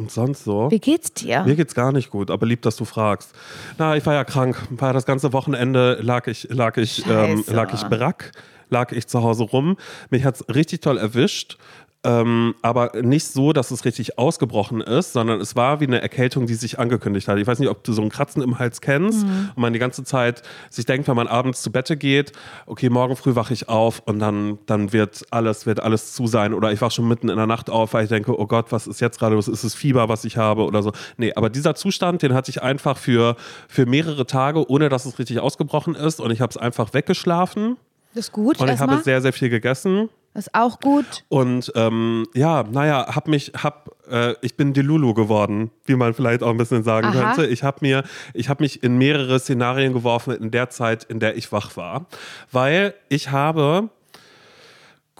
[0.00, 0.70] Und sonst so?
[0.70, 1.42] Wie geht's dir?
[1.42, 3.34] Mir geht's gar nicht gut, aber lieb, dass du fragst.
[3.76, 4.56] Na, ich war ja krank.
[4.70, 8.32] War das ganze Wochenende lag ich, lag ich, ähm, lag ich brack,
[8.70, 9.76] lag ich zu Hause rum.
[10.08, 11.58] Mich hat's richtig toll erwischt.
[12.02, 16.46] Ähm, aber nicht so, dass es richtig ausgebrochen ist, sondern es war wie eine Erkältung,
[16.46, 17.36] die sich angekündigt hat.
[17.38, 20.02] Ich weiß nicht, ob du so ein Kratzen im Hals kennst und man die ganze
[20.02, 22.32] Zeit sich denkt, wenn man abends zu Bette geht,
[22.64, 26.54] okay, morgen früh wache ich auf und dann, dann wird alles, wird alles zu sein.
[26.54, 28.86] Oder ich wache schon mitten in der Nacht auf, weil ich denke, oh Gott, was
[28.86, 29.46] ist jetzt gerade los?
[29.46, 30.92] Ist es Fieber, was ich habe oder so?
[31.18, 33.36] Nee, aber dieser Zustand, den hatte ich einfach für,
[33.68, 36.18] für mehrere Tage, ohne dass es richtig ausgebrochen ist.
[36.18, 37.76] Und ich habe es einfach weggeschlafen.
[38.14, 38.58] Das ist gut.
[38.58, 40.08] Und ich habe sehr, sehr viel gegessen.
[40.34, 41.24] Das ist auch gut.
[41.28, 46.42] Und ähm, ja, naja, hab mich, hab, äh, ich bin Delulu geworden, wie man vielleicht
[46.44, 47.34] auch ein bisschen sagen Aha.
[47.34, 47.50] könnte.
[47.50, 51.36] Ich habe mir, ich habe mich in mehrere Szenarien geworfen in der Zeit, in der
[51.36, 52.06] ich wach war,
[52.52, 53.90] weil ich habe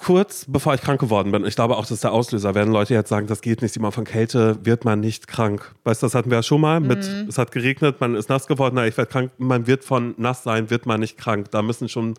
[0.05, 2.95] kurz bevor ich krank geworden bin, ich glaube auch, das ist der Auslöser, werden Leute
[2.95, 5.75] jetzt sagen, das geht nicht, Simon, von Kälte wird man nicht krank.
[5.85, 8.47] Weißt du, das hatten wir ja schon mal mit, es hat geregnet, man ist nass
[8.47, 11.51] geworden, na, ich werde krank, man wird von nass sein, wird man nicht krank.
[11.51, 12.15] Da müssen schon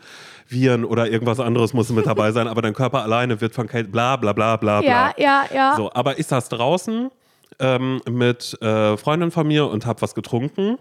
[0.48, 3.90] Viren oder irgendwas anderes muss mit dabei sein, aber dein Körper alleine wird von Kälte,
[3.90, 4.90] bla bla bla bla bla.
[4.90, 5.76] Ja, ja, ja.
[5.76, 7.10] So, aber ich saß draußen
[7.60, 10.78] ähm, mit äh, Freundin von mir und habe was getrunken.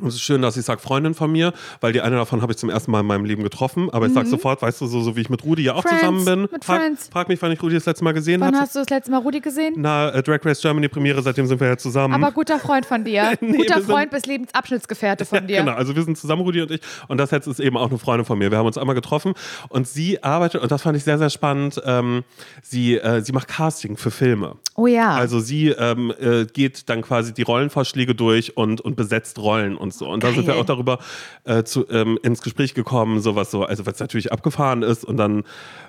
[0.00, 2.50] Und es ist schön, dass ich sage Freundin von mir, weil die eine davon habe
[2.50, 3.90] ich zum ersten Mal in meinem Leben getroffen.
[3.92, 5.88] Aber ich sage sofort, weißt du, so, so wie ich mit Rudi ja auch Mhm.
[5.88, 6.40] Friends, zusammen bin.
[6.50, 7.08] mit frag, Friends.
[7.12, 8.58] frag mich, wann ich Rudi das letzte Mal gesehen Wann habe.
[8.58, 9.74] hast du das letzte Mal Rudi gesehen?
[9.76, 12.12] Na, äh, Drag Race Germany Premiere, seitdem sind wir ja zusammen.
[12.12, 13.34] Aber guter Freund von dir.
[13.40, 15.58] Nee, guter sind- Freund bis Lebensabschnittsgefährte von dir.
[15.60, 16.80] Genau, also wir sind zusammen, Rudi und ich.
[17.06, 18.50] Und das jetzt ist eben auch eine Freundin von mir.
[18.50, 19.34] Wir haben uns einmal getroffen
[19.68, 22.24] und sie arbeitet, und das fand ich sehr, sehr spannend, ähm,
[22.62, 24.56] sie, äh, sie macht Casting für Filme.
[24.74, 25.14] Oh ja.
[25.14, 29.94] Also sie ähm, äh, geht dann quasi die Rollenvorschläge durch und, und besetzt Rollen und
[29.94, 30.08] so.
[30.08, 30.98] Und da sind wir auch darüber
[31.44, 35.04] äh, zu, ähm, ins Gespräch gekommen, sowas so, also was natürlich abgefahren ist.
[35.04, 35.44] Und dann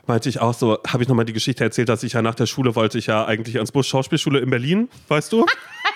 [0.05, 2.45] meinte ich auch so, habe ich nochmal die Geschichte erzählt, dass ich ja nach der
[2.45, 5.45] Schule wollte ich ja eigentlich ans Busch Schauspielschule in Berlin, weißt du?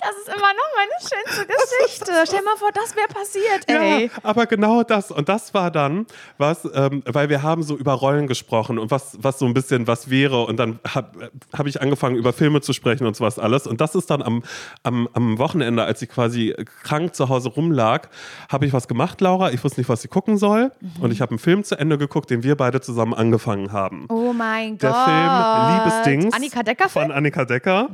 [0.00, 2.12] das ist immer noch meine schönste Geschichte.
[2.26, 4.06] Stell mal vor, das wäre passiert, ey.
[4.06, 5.10] Ja, aber genau das.
[5.10, 6.06] Und das war dann
[6.36, 9.86] was, ähm, weil wir haben so über Rollen gesprochen und was, was so ein bisschen
[9.86, 10.44] was wäre.
[10.44, 13.66] Und dann habe hab ich angefangen, über Filme zu sprechen und sowas alles.
[13.66, 14.42] Und das ist dann am,
[14.82, 18.08] am, am Wochenende, als ich quasi krank zu Hause rumlag,
[18.50, 19.50] habe ich was gemacht, Laura.
[19.52, 20.72] Ich wusste nicht, was ich gucken soll.
[21.00, 24.06] Und ich habe einen Film zu Ende geguckt, den wir beide zusammen angefangen haben.
[24.08, 25.04] Oh mein Der Gott.
[25.04, 27.88] Film Liebesdings Annika Decker von Annika Decker.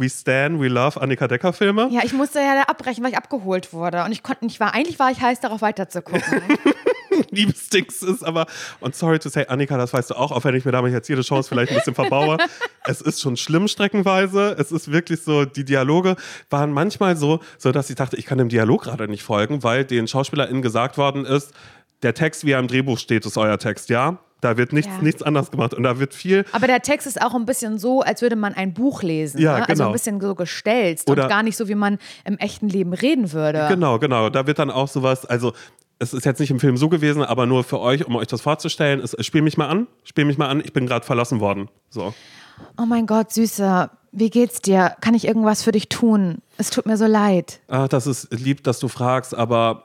[0.00, 1.88] We Stand, We Love Annika Decker Filme.
[1.90, 4.02] Ja, ich musste ja da abbrechen, weil ich abgeholt wurde.
[4.04, 6.22] Und ich konnte nicht war, eigentlich war ich heiß darauf weiterzugucken.
[7.30, 8.46] Liebesdings ist, aber,
[8.80, 11.08] und sorry to say, Annika, das weißt du auch, auch wenn ich mir damit jetzt
[11.08, 12.38] jede Chance vielleicht ein bisschen verbaue.
[12.86, 14.56] es ist schon schlimm streckenweise.
[14.58, 16.16] Es ist wirklich so, die Dialoge
[16.48, 19.84] waren manchmal so, so dass ich dachte, ich kann dem Dialog gerade nicht folgen, weil
[19.84, 21.52] den SchauspielerInnen gesagt worden ist,
[22.02, 24.18] der Text, wie er im Drehbuch steht, ist euer Text, ja?
[24.40, 25.02] Da wird nichts, Ja.
[25.02, 26.44] nichts anders gemacht und da wird viel.
[26.52, 29.40] Aber der Text ist auch ein bisschen so, als würde man ein Buch lesen.
[29.40, 29.68] Ja, ne?
[29.68, 29.86] Also genau.
[29.86, 33.32] ein bisschen so gestelzt Oder- und gar nicht so, wie man im echten Leben reden
[33.32, 33.66] würde.
[33.68, 34.30] Genau, genau.
[34.30, 35.52] Da wird dann auch sowas, also
[35.98, 38.40] es ist jetzt nicht im Film so gewesen, aber nur für euch, um euch das
[38.40, 41.68] vorzustellen, ist, spiel mich mal an, spiel mich mal an, ich bin gerade verlassen worden.
[41.90, 42.14] So.
[42.78, 44.96] Oh mein Gott, Süßer, wie geht's dir?
[45.02, 46.38] Kann ich irgendwas für dich tun?
[46.56, 47.60] Es tut mir so leid.
[47.68, 49.84] Ah, das ist lieb, dass du fragst, aber.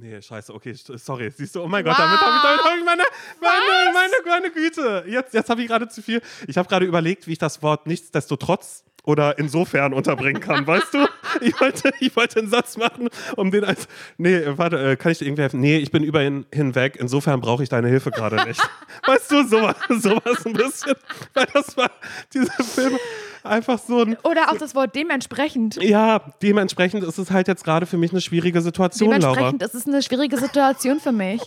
[0.00, 1.30] Nee, scheiße, okay, sorry.
[1.30, 3.02] Siehst du, oh mein Gott, damit habe ich, damit hab ich meine,
[3.40, 5.04] meine, meine, meine Güte.
[5.08, 6.22] Jetzt, jetzt habe ich gerade zu viel.
[6.46, 11.06] Ich habe gerade überlegt, wie ich das Wort nichtsdestotrotz oder insofern unterbringen kann, weißt du?
[11.40, 13.88] Ich wollte, ich wollte einen Satz machen, um den als.
[14.18, 15.60] Nee, warte, äh, kann ich dir irgendwie helfen?
[15.60, 16.96] Nee, ich bin über ihn hinweg.
[16.98, 18.60] Insofern brauche ich deine Hilfe gerade nicht.
[19.06, 20.94] Weißt du, sowas, sowas ein bisschen.
[21.32, 21.90] Weil das war,
[22.34, 22.98] diese Filme,
[23.44, 24.16] einfach so ein.
[24.24, 25.82] Oder auch das Wort dementsprechend.
[25.82, 29.34] Ja, dementsprechend ist es halt jetzt gerade für mich eine schwierige Situation, Laura.
[29.34, 31.40] Dementsprechend ist es eine schwierige Situation für mich.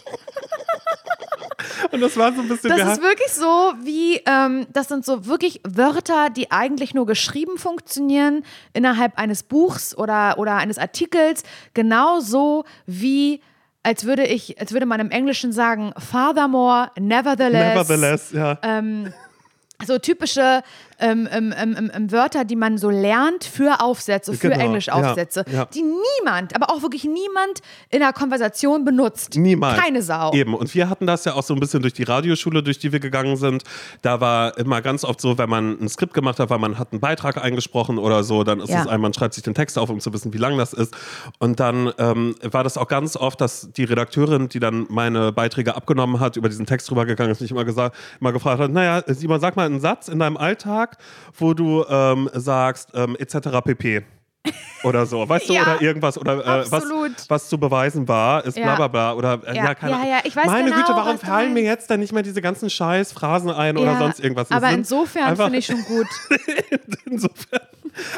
[1.91, 2.69] Und das war so ein bisschen.
[2.69, 7.57] Das ist wirklich so wie, ähm, das sind so wirklich Wörter, die eigentlich nur geschrieben
[7.57, 8.43] funktionieren
[8.73, 11.43] innerhalb eines Buchs oder, oder eines Artikels.
[11.73, 13.41] Genauso wie,
[13.83, 17.75] als würde ich, als würde man im Englischen sagen, furthermore, nevertheless.
[17.75, 18.57] Nevertheless, ja.
[18.61, 19.13] Ähm,
[19.85, 20.61] so typische
[21.01, 25.53] ähm, ähm, ähm, ähm, Wörter, die man so lernt für Aufsätze, für Genau, Englischaufsätze, ja,
[25.53, 25.65] ja.
[25.65, 29.35] die niemand, aber auch wirklich niemand in der Konversation benutzt.
[29.35, 29.79] Niemals.
[29.79, 30.31] Keine Sau.
[30.33, 30.53] Eben.
[30.53, 32.99] Und wir hatten das ja auch so ein bisschen durch die Radioschule, durch die wir
[32.99, 33.63] gegangen sind.
[34.01, 36.91] Da war immer ganz oft so, wenn man ein Skript gemacht hat, weil man hat
[36.91, 38.81] einen Beitrag eingesprochen oder so, dann ist Ja.
[38.81, 40.95] es ein, man schreibt sich den Text auf, um zu wissen, wie lang das ist.
[41.39, 45.75] Und dann ähm, war das auch ganz oft, dass die Redakteurin, die dann meine Beiträge
[45.75, 49.39] abgenommen hat, über diesen Text rübergegangen ist, mich immer, gesagt, immer gefragt hat, naja, Simon,
[49.39, 50.90] sag mal einen Satz in deinem Alltag,
[51.37, 53.61] wo du ähm, sagst, ähm, etc.
[53.63, 54.03] pp.
[54.83, 56.83] Oder so, weißt du, Ja, oder irgendwas, oder äh, was,
[57.27, 58.75] was zu beweisen war, ist Ja.
[58.75, 59.13] bla bla bla.
[59.13, 61.63] Oder äh, Ja, ja, keine ja, ja, ich weiß Meine genau, Güte, warum fallen mir
[61.63, 64.47] jetzt dann nicht mehr diese ganzen scheiß Phrasen ein oder sonst irgendwas?
[64.49, 66.07] Das Aber insofern finde ich schon gut.
[67.05, 67.61] insofern.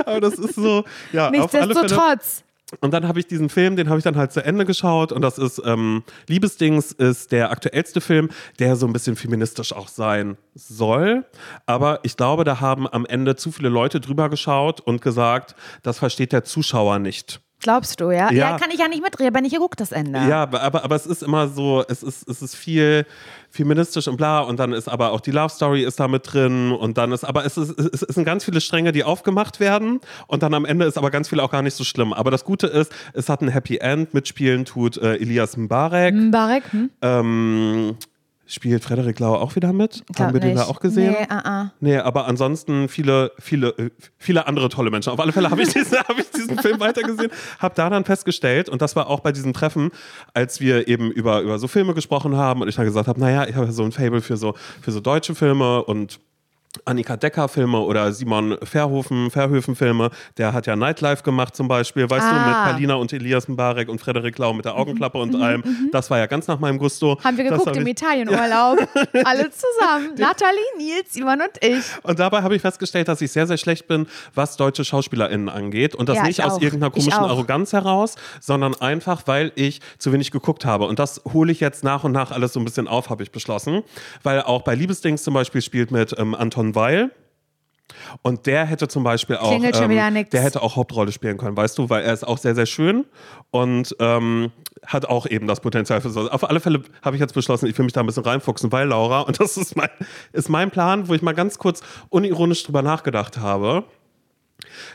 [0.05, 1.29] Aber das ist so, ja.
[1.31, 2.43] Nichtsdestotrotz.
[2.81, 5.21] Und dann habe ich diesen Film, den habe ich dann halt zu Ende geschaut und
[5.21, 10.38] das ist ähm, Liebesdings ist der aktuellste Film, der so ein bisschen feministisch auch sein
[10.55, 11.25] soll.
[11.65, 15.99] Aber ich glaube, da haben am Ende zu viele Leute drüber geschaut und gesagt, das
[15.99, 17.42] versteht der Zuschauer nicht.
[17.63, 18.32] Glaubst du, ja?
[18.32, 18.60] Ja.
[18.60, 20.19] kann ich ja nicht mitreden, aber nicht geguckt das Ende.
[20.19, 23.06] Ja, aber, aber, es ist immer so, es ist, es ist viel
[23.49, 26.71] feministisch und bla und dann ist aber auch die Love Story ist da mit drin
[26.71, 30.43] und dann ist, aber es, ist, es sind ganz viele Stränge, die aufgemacht werden und
[30.43, 32.13] dann am Ende ist aber ganz viel auch gar nicht so schlimm.
[32.13, 36.63] Aber das Gute ist, es hat ein Happy End, mitspielen tut äh, Elias Mbarek, Mbarek,
[36.71, 36.89] hm?
[37.02, 37.97] ähm,
[38.45, 40.03] spielt Frederik Lau auch wieder mit?
[40.17, 40.69] Haben wir den da nicht.
[40.69, 41.15] auch gesehen?
[41.17, 41.71] Nee, ah, ah.
[41.79, 45.12] Nee, aber ansonsten viele, viele, äh, viele andere tolle Menschen.
[45.12, 48.69] Auf alle Fälle habe ich, diesen, hab ich diesen Film weitergesehen, habe da dann festgestellt,
[48.69, 49.91] und das war auch bei diesem Treffen,
[50.34, 53.47] als wir eben über, über so Filme gesprochen haben und ich dann gesagt habe, naja,
[53.47, 56.19] ich habe so ein Fable für so, für so deutsche Filme und
[56.86, 62.09] Annika Decker Filme oder Simon Verhoeven, Verhöfen Filme, der hat ja Nightlife gemacht zum Beispiel,
[62.09, 62.71] weißt du, mit Ah.
[62.71, 65.63] Palina und Elias Mbarek und Frederik Lau mit der Augenklappe und allem.
[65.91, 67.19] Das war ja ganz nach meinem Gusto.
[67.23, 68.79] Haben wir geguckt hab im Italienurlaub.
[69.23, 70.15] Alle zusammen.
[70.17, 71.83] Nathalie, Nils, Ivan und ich.
[72.03, 75.95] Und dabei habe ich festgestellt, dass ich sehr, sehr schlecht bin, was deutsche SchauspielerInnen angeht.
[75.95, 77.13] Und das Ja, nicht ich aus irgendeiner komischen.
[77.13, 80.86] Arroganz heraus, sondern einfach, weil ich zu wenig geguckt habe.
[80.86, 83.31] Und das hole ich jetzt nach und nach alles so ein bisschen auf, habe ich
[83.31, 83.83] beschlossen.
[84.23, 87.12] Weil auch bei Liebesdings zum Beispiel spielt mit ähm, Anton Weil.
[88.21, 89.52] Und der hätte zum Beispiel auch,
[90.10, 90.30] nix.
[90.32, 93.06] der hätte auch Hauptrolle spielen können, weißt du, weil er ist auch sehr, sehr schön
[93.52, 94.52] und ähm,
[94.86, 96.30] hat auch eben das Potenzial für so.
[96.30, 98.88] Auf alle Fälle habe ich jetzt beschlossen, ich will mich da ein bisschen reinfuchsen, weil
[98.88, 99.89] Laura, und das ist mein,
[100.32, 103.84] ist mein Plan, wo ich mal ganz kurz unironisch drüber nachgedacht habe.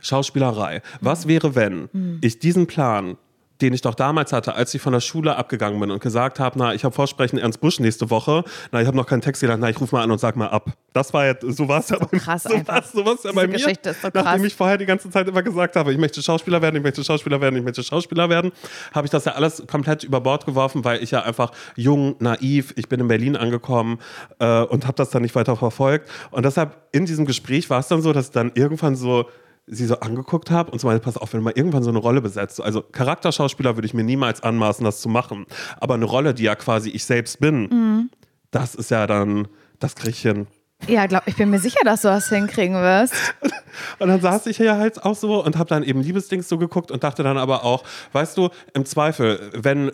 [0.01, 0.83] Schauspielerei.
[1.01, 2.19] Was wäre, wenn Hm.
[2.23, 3.17] ich diesen Plan
[3.61, 6.59] den ich doch damals hatte, als ich von der Schule abgegangen bin und gesagt habe,
[6.59, 9.59] na, ich habe Vorsprechen Ernst Busch nächste Woche, na, ich habe noch keinen Text gedacht,
[9.61, 10.71] na, ich rufe mal an und sag mal ab.
[10.93, 12.75] Das war ja, so war es ja bei krass so einfach.
[12.75, 13.57] war's- so war's ja bei mir.
[13.57, 14.09] Ist so.
[14.15, 17.03] Nachdem ich vorher die ganze Zeit immer gesagt habe, ich möchte Schauspieler werden, ich möchte
[17.05, 18.53] Schauspieler werden, ich möchte Schauspieler werden,
[18.95, 22.73] habe ich das ja alles komplett über Bord geworfen, weil ich ja einfach jung, naiv,
[22.77, 23.99] ich bin in Berlin angekommen
[24.39, 26.09] äh, und habe das dann nicht weiter verfolgt.
[26.31, 29.29] Und deshalb in diesem Gespräch war es dann so, dass dann irgendwann so
[29.71, 31.99] sie so angeguckt habe und so meinte, pass auf, wenn du mal irgendwann so eine
[31.99, 35.47] Rolle besetzt, also Charakterschauspieler würde ich mir niemals anmaßen, das zu machen,
[35.81, 38.11] aber eine Rolle, die ja quasi ich selbst bin, Mhm.
[38.51, 40.47] das ist ja dann, das krieg ich hin.
[40.87, 43.13] Ja, glaub, ich bin mir sicher, dass du das hinkriegen wirst.
[43.99, 46.91] Und dann saß ich hier halt auch so und habe dann eben Liebesdings so geguckt
[46.93, 49.91] und dachte dann aber auch, weißt du, im Zweifel, wenn,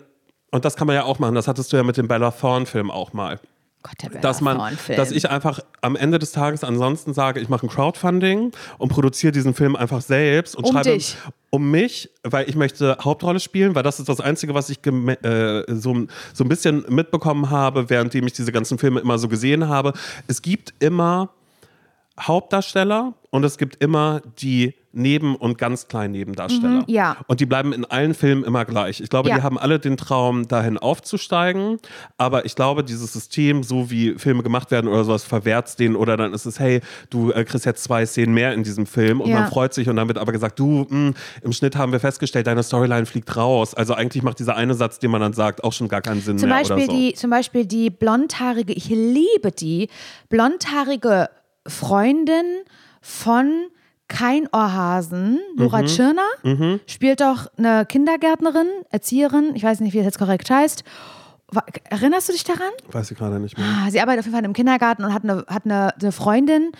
[0.51, 2.89] und das kann man ja auch machen, das hattest du ja mit dem Bella Thorne-Film
[2.91, 3.39] auch mal.
[3.85, 7.69] Gott, Dass man, dass ich einfach am Ende des Tages ansonsten sage, ich mache ein
[7.69, 11.15] Crowdfunding und produziere diesen Film einfach selbst und Um schreibe dich.
[11.51, 15.63] um mich, weil ich möchte Hauptrolle spielen, weil das ist das Einzige, was ich äh,
[15.67, 19.93] so, so ein bisschen mitbekommen habe, währenddem ich diese ganzen Filme immer so gesehen habe.
[20.27, 21.29] Es gibt immer
[22.19, 26.81] Hauptdarsteller und es gibt immer die Neben- und ganz kleinen Nebendarsteller.
[26.81, 27.17] Mhm, ja.
[27.27, 29.01] Und die bleiben in allen Filmen immer gleich.
[29.01, 29.35] Ich glaube, Ja.
[29.35, 31.77] die haben alle den Traum, dahin aufzusteigen.
[32.17, 36.15] Aber ich glaube, dieses System, so wie Filme gemacht werden oder sowas, verwehrt den oder
[36.17, 39.29] dann ist es, hey, du äh, kriegst jetzt zwei Szenen mehr in diesem Film und
[39.29, 39.41] Ja.
[39.41, 42.47] man freut sich und dann wird aber gesagt, du, mh, im Schnitt haben wir festgestellt,
[42.47, 43.73] deine Storyline fliegt raus.
[43.73, 46.37] Also eigentlich macht dieser eine Satz, den man dann sagt, auch schon gar keinen Sinn
[46.37, 46.91] Zum mehr Beispiel, so.
[46.93, 49.89] die, zum Beispiel die blondhaarige, ich liebe die,
[50.29, 51.29] blondhaarige
[51.67, 52.45] Freundin
[53.01, 53.65] von
[54.07, 55.85] Kein Ohrhasen, Nora Mhm.
[55.87, 60.83] Tschirner, spielt doch eine Kindergärtnerin, Erzieherin, ich weiß nicht, wie das jetzt korrekt heißt.
[61.89, 62.71] Erinnerst du dich daran?
[62.91, 63.65] Weiß ich gerade nicht mehr.
[63.67, 66.71] Ah, Sie arbeitet auf jeden Fall im Kindergarten und hat eine, hat eine, eine Freundin,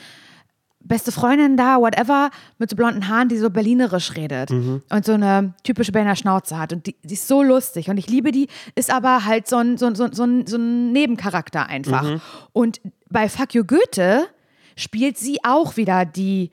[0.80, 5.54] beste Freundin da, whatever, mit so blonden Haaren, die so berlinerisch redet und so eine
[5.64, 6.74] typische Berliner Schnauze hat.
[6.74, 9.78] Und die, die ist so lustig und ich liebe die, ist aber halt so ein,
[9.78, 12.20] so, so, so, ein, so ein Nebencharakter einfach.
[12.54, 14.28] Und bei Fuck You Goethe
[14.76, 16.52] spielt sie auch wieder die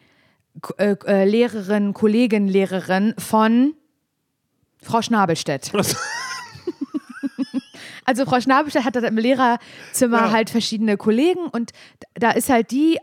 [0.78, 3.74] äh, äh, Lehrerin, Kollegin, Lehrerin von
[4.82, 5.72] Frau Schnabelstedt.
[8.04, 10.30] Also Frau Schnabelstedt hat im Lehrerzimmer Ja.
[10.32, 11.70] halt verschiedene Kollegen und
[12.14, 12.98] da ist halt die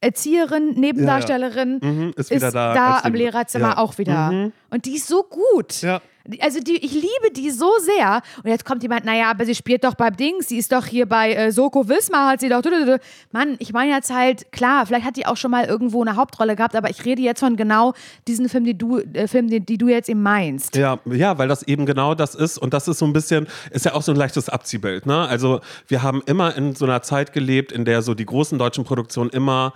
[0.00, 3.78] Erzieherin, Nebendarstellerin, Mhm, ist ist, da da, am Lehrerzimmer Ja.
[3.78, 4.50] auch wieder.
[4.70, 5.80] Und die ist so gut.
[5.82, 6.02] Ja.
[6.40, 8.22] Also die, ich liebe die so sehr.
[8.42, 11.06] Und jetzt kommt jemand, naja, aber sie spielt doch beim Dings, sie ist doch hier
[11.06, 12.62] bei äh, Soko Wismar, hat sie doch.
[13.32, 16.56] Mann, ich meine jetzt halt, klar, vielleicht hat die auch schon mal irgendwo eine Hauptrolle
[16.56, 17.94] gehabt, aber ich rede jetzt von genau
[18.28, 20.76] diesen Film, die du, äh, Film, die, die du jetzt eben meinst.
[20.76, 23.84] Ja, ja, weil das eben genau das ist und das ist so ein bisschen, ist
[23.84, 25.06] ja auch so ein leichtes Abziehbild.
[25.06, 25.26] Ne?
[25.26, 28.84] Also wir haben immer in so einer Zeit gelebt, in der so die großen deutschen
[28.84, 29.72] Produktionen immer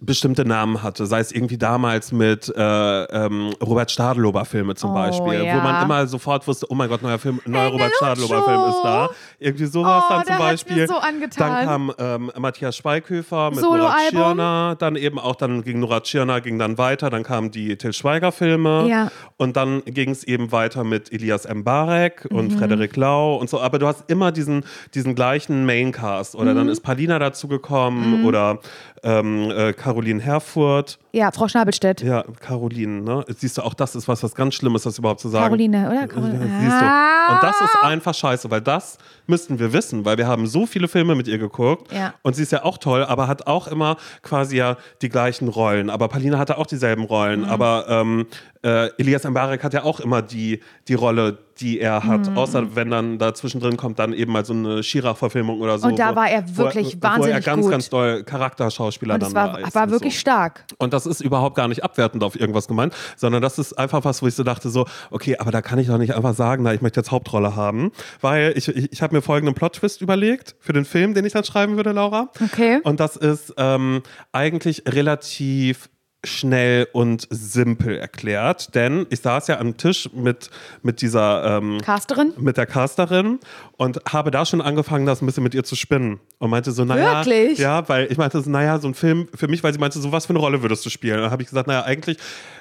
[0.00, 4.94] bestimmte Namen hatte, sei es irgendwie damals mit äh, ähm, Robert Stadelober Filme zum Oh,
[4.94, 5.56] Beispiel, ja.
[5.56, 8.26] wo man immer sofort wusste, oh mein Gott, neuer Film, neuer Robert Engeluccio.
[8.26, 9.08] Stadelober Film ist da.
[9.38, 10.86] Irgendwie sowas Oh, dann zum Beispiel.
[10.88, 10.94] so.
[11.38, 13.96] Dann kam ähm, Matthias Schweighöfer mit Nora.
[14.10, 17.92] Tschirner, dann eben auch, dann ging Nora Tschirner, ging dann weiter, dann kamen die Till
[17.92, 19.10] Schweiger Filme Ja.
[19.36, 22.58] und dann ging es eben weiter mit Elias Mbarek und Mhm.
[22.58, 23.60] Frederik Lau und so.
[23.60, 26.34] Aber du hast immer diesen, diesen gleichen Maincast.
[26.34, 26.56] Oder Mhm.
[26.56, 28.58] dann ist Palina dazugekommen oder
[29.02, 30.98] ähm, äh, Caroline Herfurth.
[31.16, 32.02] Ja, Frau Schnabelstedt.
[32.02, 33.24] Ja, Caroline, ne?
[33.38, 35.46] Siehst du, auch das ist was, was ganz Schlimmes, das überhaupt zu sagen.
[35.46, 36.06] Caroline, oder?
[36.06, 36.38] Caroline.
[36.60, 36.84] Siehst du.
[36.84, 37.32] Ah.
[37.32, 40.88] Und das ist einfach scheiße, weil das müssten wir wissen, weil wir haben so viele
[40.88, 41.90] Filme mit ihr geguckt.
[41.90, 42.12] Ja.
[42.20, 45.88] Und sie ist ja auch toll, aber hat auch immer quasi ja die gleichen Rollen.
[45.88, 47.40] Aber Palina hatte auch dieselben Rollen.
[47.40, 47.46] Mhm.
[47.48, 48.26] Aber ähm,
[48.62, 52.28] äh, Elias Mbarek hat ja auch immer die, die Rolle, die er hat.
[52.30, 52.36] Mhm.
[52.36, 55.88] Außer wenn dann da zwischendrin kommt dann eben mal so eine Shira-Verfilmung oder so.
[55.88, 57.70] Und da wo- war er wo wirklich wo er wahnsinnig ganz, gut.
[57.70, 59.74] ganz doll Charakterschauspieler Und dann war, war.
[59.74, 60.20] war wirklich so.
[60.20, 60.64] stark.
[60.78, 64.22] Und das ist überhaupt gar nicht abwertend auf irgendwas gemeint, sondern das ist einfach was,
[64.22, 66.74] wo ich so dachte, so, okay, aber da kann ich doch nicht einfach sagen, na,
[66.74, 70.72] ich möchte jetzt Hauptrolle haben, weil ich, ich, ich habe mir folgenden Plot-Twist überlegt für
[70.72, 72.30] den Film, den ich dann schreiben würde, Laura.
[72.42, 72.80] Okay.
[72.82, 75.88] Und das ist ähm, eigentlich relativ
[76.24, 80.50] schnell und simpel erklärt, denn ich saß ja am Tisch mit,
[80.82, 82.32] mit dieser ähm, Casterin?
[82.38, 83.38] mit der Casterin
[83.76, 86.18] und habe da schon angefangen, das ein bisschen mit ihr zu spinnen.
[86.38, 87.24] Und meinte so, naja.
[87.24, 87.58] Wirklich?
[87.58, 90.10] Ja, weil ich meinte so, naja, so ein Film für mich, weil sie meinte so,
[90.12, 91.16] was für eine Rolle würdest du spielen?
[91.16, 92.18] Und dann habe ich gesagt, naja, eigentlich,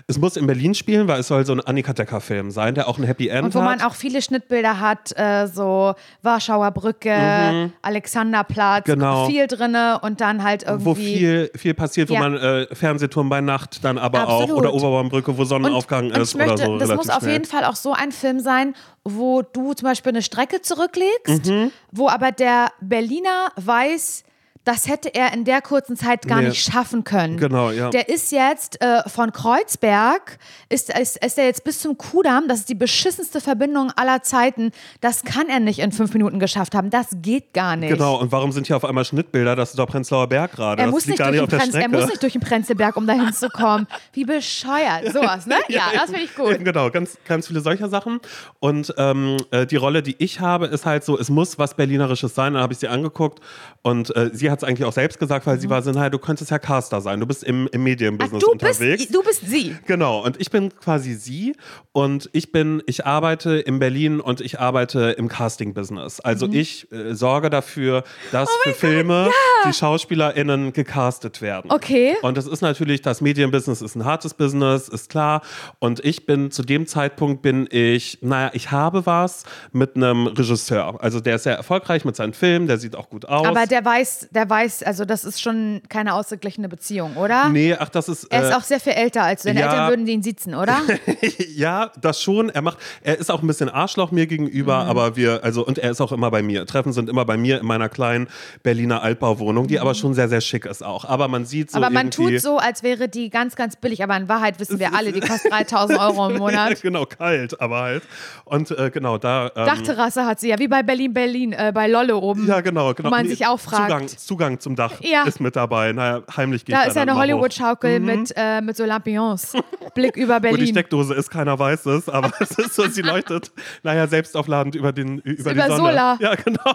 [0.08, 2.98] es muss in Berlin spielen, weil es soll so ein Annika Decker-Film sein, der auch
[3.00, 3.90] ein Happy End Und wo man hat.
[3.92, 8.92] auch viele Schnittbilder hat, äh, so Warschauer Brücke, Alexanderplatz, Mhm.
[8.94, 9.28] Genau.
[9.28, 10.86] viel drinne und dann halt irgendwie.
[10.86, 12.20] wo viel, viel passiert, wo Ja.
[12.20, 14.58] man äh, Fernsehturm bei Nacht dann aber auch Absolut.
[14.64, 16.78] oder Oberbaumbrücke, wo Sonnenaufgang und ist ich möchte, oder so.
[16.78, 17.34] das muss auf schnell.
[17.34, 21.72] jeden Fall auch so ein Film sein, wo du zum Beispiel eine Strecke zurücklegst, Mhm.
[21.92, 24.24] wo aber der Berliner weiß,
[24.66, 26.50] das hätte er in der kurzen Zeit gar Nee.
[26.50, 27.38] nicht schaffen können.
[27.38, 27.90] Genau, ja.
[27.92, 30.38] Der ist jetzt äh, von Kreuzberg,
[30.70, 34.72] ist, ist, ist er jetzt bis zum Kudamm, das ist die beschissenste Verbindung aller Zeiten.
[35.02, 36.90] Das kann er nicht in fünf Minuten geschafft haben.
[36.90, 37.92] Das geht gar nicht.
[37.92, 39.56] Genau, und warum sind hier auf einmal Schnittbilder?
[39.56, 40.82] Das ist doch Prenzlauer Berg gerade.
[40.82, 42.42] Er muss, nicht gar durch nicht den auf der Prenz, er muss nicht durch den
[42.42, 43.88] Prenzlberg, um da hinzukommen.
[44.14, 45.14] Wie bescheuert.
[45.14, 45.56] Sowas, ne?
[45.70, 46.54] Ja, das finde ich gut.
[46.54, 48.20] Eben, genau, ganz, ganz viele solcher Sachen.
[48.60, 52.34] Und ähm, äh, die Rolle, die ich habe, ist halt so, es muss was Berlinerisches
[52.34, 52.54] sein.
[52.54, 53.40] Dann habe ich sie angeguckt
[53.82, 56.20] und äh, sie hat es eigentlich auch selbst gesagt, weil sie war so, naja, du
[56.20, 57.20] könntest ja Caster sein.
[57.20, 59.08] Du bist im, im Ach, Medienbusiness du, bist, unterwegs.
[59.08, 59.76] du bist sie.
[59.86, 61.56] Genau, und ich bin quasi sie
[61.92, 66.20] und ich bin, ich arbeite in Berlin und ich arbeite im Casting-Business.
[66.20, 69.30] Also ich äh, sorge dafür, dass für Filme
[69.68, 71.72] die SchauspielerInnen gecastet werden.
[71.72, 72.16] Okay.
[72.22, 75.42] Und das ist natürlich, das Medienbusiness ist ein hartes Business, ist klar.
[75.80, 81.02] Und ich bin, zu dem Zeitpunkt bin ich, naja, ich habe was mit einem Regisseur.
[81.02, 83.46] Also der ist sehr erfolgreich mit seinen Filmen, der sieht auch gut aus.
[83.46, 87.50] Aber der weiß, der weiß, also das ist schon keine ausgeglichene Beziehung, oder?
[87.50, 88.26] Nee, ach, das ist.
[88.26, 89.50] Er ist äh, auch sehr viel älter als du.
[89.50, 89.66] Deine ja.
[89.72, 90.78] Eltern würden ihn sitzen, oder?
[91.56, 92.50] ja, das schon.
[92.50, 94.90] Er macht, er ist auch ein bisschen Arschloch mir gegenüber, Mhm.
[94.90, 96.66] aber wir, also, und er ist auch immer bei mir.
[96.66, 98.28] Treffen sind immer bei mir in meiner kleinen
[98.64, 101.06] Berliner Altbauwohnung, die aber schon sehr, sehr schick ist auch.
[101.06, 101.84] Aber man sieht so Mhm.
[101.84, 104.04] aber man tut so, als wäre die ganz, ganz billig.
[104.04, 106.82] Aber in Wahrheit wissen wir alle, die kostet 3000 Euro im Monat.
[106.82, 108.04] genau, kalt, aber halt.
[108.46, 109.48] Und äh, genau, da.
[109.56, 112.48] Ähm, Dachterrasse hat sie ja, wie bei Berlin-Berlin, äh, bei Lolle oben.
[112.48, 113.10] ja, genau, genau.
[113.10, 113.86] Wo man Nee, sich auch fragt.
[113.92, 115.24] Zugang, Zugang zum Dach Ja.
[115.24, 115.92] ist mit dabei.
[115.92, 117.18] Naja, heimlich geht Da ist ja eine hoch.
[117.18, 117.22] Mhm.
[117.22, 119.54] Hollywood-Schaukel mit, äh, mit so Lampions.
[119.94, 120.68] Blick über Wo die Berlin.
[120.68, 123.52] Steckdose ist, keiner weiß es, aber es ist so, sie leuchtet,
[123.84, 125.78] naja, selbstaufladend über, den, über die über Sonne.
[125.78, 126.18] Solar.
[126.22, 126.74] Ja, genau.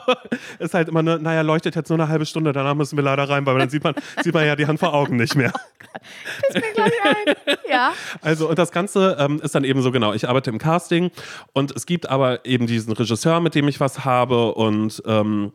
[0.59, 3.29] Ist halt immer nur, naja, leuchtet jetzt nur eine halbe Stunde, danach müssen wir leider
[3.29, 5.53] rein, weil dann sieht man, sieht man ja die Hand vor Augen nicht mehr.
[6.49, 7.35] Ist mir gleich ein.
[7.71, 7.93] Ja.
[8.21, 11.11] Also, und das Ganze ähm, ist dann eben so genau, ich arbeite im Casting
[11.53, 15.53] und es gibt aber eben diesen Regisseur, mit dem ich was habe und ähm,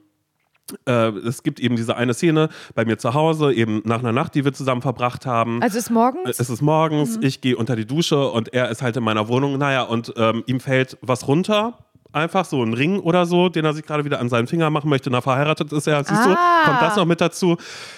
[0.88, 4.36] äh, es gibt eben diese eine Szene bei mir zu Hause, eben nach einer Nacht,
[4.36, 5.62] die wir zusammen verbracht haben.
[5.62, 6.40] Also ist morgens?
[6.40, 9.58] Es ist morgens, ich gehe unter die Dusche und er ist halt in meiner Wohnung.
[9.58, 11.78] Naja, und ähm, ihm fällt was runter.
[12.14, 14.90] Einfach so ein Ring oder so, den er sich gerade wieder an seinen Finger machen
[14.90, 15.10] möchte.
[15.10, 16.02] Na, verheiratet ist er.
[16.02, 16.62] Siehst du, Ah.
[16.64, 17.58] kommt das noch mit dazu.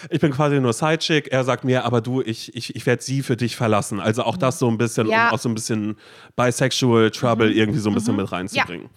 [0.09, 1.27] Ich bin quasi nur Sidechick.
[1.31, 3.99] Er sagt mir, aber du, ich, ich, ich werde sie für dich verlassen.
[3.99, 5.27] Also auch das so ein bisschen, Ja.
[5.29, 5.97] um auch so ein bisschen
[6.35, 8.89] bisexual Trouble irgendwie so ein bisschen mit reinzubringen.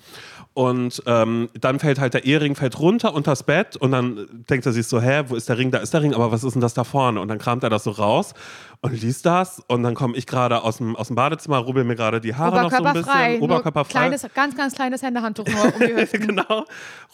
[0.61, 4.67] Und ähm, dann fällt halt der Ehering fällt runter unter das Bett und dann denkt
[4.67, 5.71] er sich so, hä, wo ist der Ring?
[5.71, 7.19] Da ist der Ring, aber was ist denn das da vorne?
[7.19, 8.35] Und dann kramt er das so raus
[8.83, 11.97] und liest das und dann komme ich gerade aus dem, aus dem Badezimmer, rubbel mir
[11.97, 13.01] gerade die Haare noch so ein bisschen.
[13.05, 13.35] Oberkörperfrei.
[13.37, 13.91] nur Oberkörperfrei.
[13.91, 16.27] Kleines, ganz, ganz kleines Händehandtuch nur um die Hüften.
[16.29, 16.65] genau.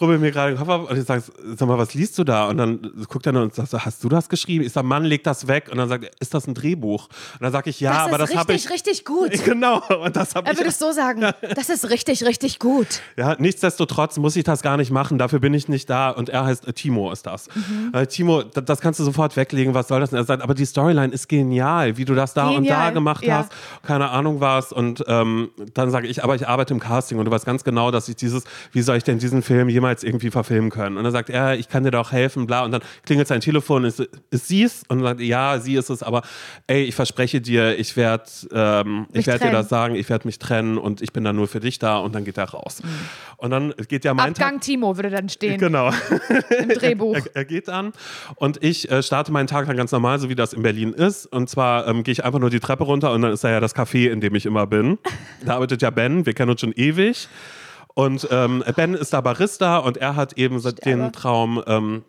[0.01, 1.25] Rubbel mir gerade den Kopf ab und ich sage,
[1.57, 2.47] sag mal, was liest du da?
[2.49, 4.65] Und dann guckt er nur und sagt hast du das geschrieben?
[4.65, 5.69] Ich sage, Mann, leg das weg.
[5.73, 7.09] Und dann sagt er, ist das ein Drehbuch?
[7.35, 8.73] Und dann sage ich, ja, das aber ist das habe richtig, ich.
[8.73, 9.33] richtig gut.
[9.45, 10.59] Genau, und das habe Er ich.
[10.61, 11.21] würde es so sagen.
[11.57, 13.01] Das ist richtig, richtig gut.
[13.17, 16.11] Ja, nichtsdestotrotz muss ich das gar nicht machen, dafür bin ich nicht da.
[16.11, 17.49] Und er heißt äh, Timo, ist das.
[17.55, 17.91] Mhm.
[17.93, 20.19] Äh, Timo, da- das kannst du sofort weglegen, was soll das denn?
[20.19, 23.25] Er sagt, aber die Storyline ist genial, wie du das da und da Genial, gemacht
[23.25, 23.39] ja.
[23.39, 23.53] hast,
[23.83, 24.73] keine Ahnung was.
[24.73, 27.91] Und ähm, dann sage ich, aber ich arbeite im Casting und du weißt ganz genau,
[27.91, 30.97] dass ich dieses, wie soll ich denn diesen Film jemals irgendwie verfilmen können?
[30.97, 32.65] Und dann sagt er, ich kann dir doch helfen, bla.
[32.65, 34.01] Und dann klingelt sein Telefon, ist,
[34.31, 34.83] ist sie es?
[34.89, 36.23] Und sagt er, ja, sie ist es, aber
[36.67, 40.39] ey, ich verspreche dir, ich werde ähm, ich werd dir das sagen, ich werde mich
[40.39, 42.83] trennen und ich bin dann nur für dich da und dann geht er raus.
[43.37, 44.61] Und dann geht ja mein Abgang Tag.
[44.63, 45.91] Timo würde dann stehen Genau.
[46.59, 47.17] im Drehbuch.
[47.17, 47.93] Er, er geht an
[48.37, 51.27] und ich äh, starte meinen Tag dann ganz normal, so wie das in Berlin ist.
[51.27, 53.61] Und zwar ähm, gehe ich einfach nur die Treppe runter und dann ist da ja
[53.61, 54.99] das Café, in dem ich immer bin.
[55.45, 57.29] Da arbeitet ja Ben, wir kennen uns schon ewig.
[57.95, 62.05] Und ähm, Ben ist da Barista und er hat eben so den Traum, ähm,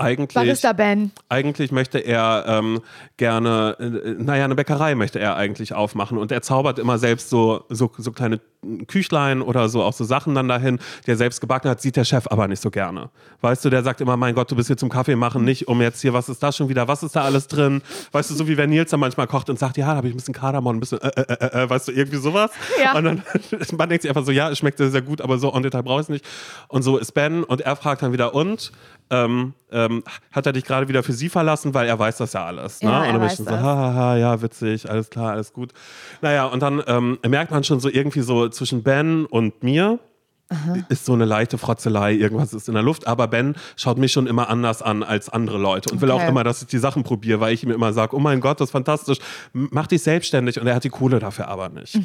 [0.00, 1.12] eigentlich, Barista Ben.
[1.28, 2.80] eigentlich möchte er ähm,
[3.18, 7.64] gerne, äh, naja, eine Bäckerei möchte er eigentlich aufmachen und er zaubert immer selbst so,
[7.68, 8.40] so, so kleine
[8.86, 12.04] Küchlein oder so auch so Sachen dann dahin, die er selbst gebacken hat, sieht der
[12.04, 13.10] Chef aber nicht so gerne.
[13.40, 15.80] Weißt du, der sagt immer, mein Gott, du bist hier zum Kaffee machen, nicht um
[15.80, 17.82] jetzt hier, was ist da schon wieder, was ist da alles drin?
[18.12, 20.14] Weißt du, so wie wenn Nils dann manchmal kocht und sagt, ja, da habe ich
[20.14, 22.50] ein bisschen Kardamom, ein bisschen, äh, äh, äh, äh, weißt du, irgendwie sowas.
[22.82, 22.96] Ja.
[22.96, 23.22] Und dann,
[23.78, 25.82] man denkt sich einfach so, ja, es schmeckt sehr, sehr gut, aber so on Detail
[25.82, 26.24] brauche ich es nicht.
[26.68, 28.72] Und so ist Ben und er fragt dann wieder, und?
[29.12, 32.46] Ähm, ähm, hat er dich gerade wieder für sie verlassen, weil er weiß das ja
[32.46, 32.80] alles.
[32.80, 32.90] Ne?
[32.90, 33.60] Ja, und dann bin ich so, das.
[33.60, 35.72] haha, ja, witzig, alles klar, alles gut.
[36.20, 39.98] Naja, und dann ähm, merkt man schon so irgendwie so zwischen Ben und mir,
[40.88, 43.06] ist so eine leichte Frotzelei, irgendwas ist in der Luft.
[43.06, 46.24] Aber Ben schaut mich schon immer anders an als andere Leute und will Okay.
[46.24, 48.60] auch immer, dass ich die Sachen probiere, weil ich ihm immer sage, oh mein Gott,
[48.60, 49.18] das ist fantastisch,
[49.52, 51.96] mach dich selbstständig und er hat die Kohle dafür aber nicht.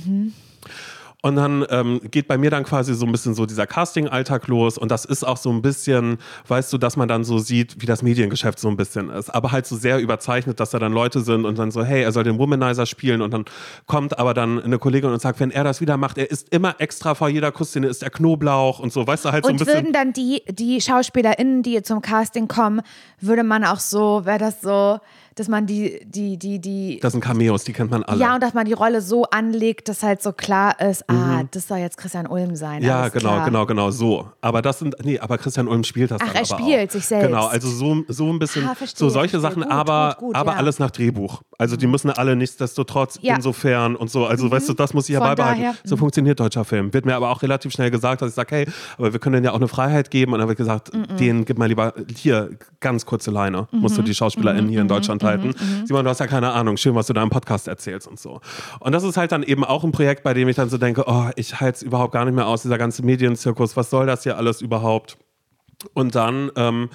[1.25, 4.77] Und dann ähm, geht bei mir dann quasi so ein bisschen so dieser Casting-Alltag los
[4.77, 7.87] und das ist auch so ein bisschen, weißt du, dass man dann so sieht, wie
[7.87, 9.31] das Mediengeschäft so ein bisschen ist.
[9.31, 12.11] Aber halt so sehr überzeichnet, dass da dann Leute sind und dann so, hey, er
[12.11, 13.45] soll den Womanizer spielen und dann
[13.87, 16.75] kommt aber dann eine Kollegin und sagt, wenn er das wieder macht, er isst immer
[16.77, 19.65] extra vor jeder Kussszene, ist er Knoblauch und so, weißt du, halt so ein Und
[19.65, 19.73] bisschen.
[19.73, 22.81] würden dann die, die SchauspielerInnen, die zum Casting kommen,
[23.19, 24.99] würde man auch so, wäre das so,
[25.35, 26.99] dass man die, die, die, die.
[27.01, 28.19] Das sind Cameos, die kennt man alle.
[28.21, 31.67] ja, und dass man die Rolle so anlegt, dass halt so klar ist, ah, das
[31.67, 32.81] soll jetzt Christian Ulm sein.
[32.81, 32.87] Mhm.
[32.87, 33.45] Ja, genau, klar.
[33.45, 34.29] genau, genau so.
[34.41, 36.93] Aber das sind, nee, aber Christian Ulm spielt das Ach, dann er spielt auch.
[36.93, 37.27] sich selbst.
[37.27, 39.39] Genau, also so, so ein bisschen, Ah, verstehe, so solche.
[39.39, 40.57] Sachen, Gut, aber, gut, gut, aber ja.
[40.57, 41.41] alles nach Drehbuch.
[41.57, 43.35] Also die müssen alle nichtsdestotrotz Ja.
[43.35, 45.61] insofern und so, also weißt du, das muss ich ja Von beibehalten.
[45.61, 46.93] daher, So funktioniert deutscher Film.
[46.93, 48.67] Wird mir aber auch relativ schnell gesagt, dass ich sage, hey,
[48.97, 51.57] aber wir können denen ja auch eine Freiheit geben und dann wird gesagt, denen gib
[51.57, 55.53] mal lieber hier ganz kurze Leine, musst du die SchauspielerInnen hier in Deutschland halten.
[55.85, 58.41] Simon, du hast ja keine Ahnung, schön, was du da im Podcast erzählst und so.
[58.79, 61.03] Und das ist halt dann eben auch ein Projekt, bei dem ich dann so denke,
[61.07, 64.23] oh, ich halte es überhaupt gar nicht mehr aus, dieser ganze Medienzirkus, was soll das
[64.23, 65.17] hier alles überhaupt?
[65.93, 66.89] Und dann ähm,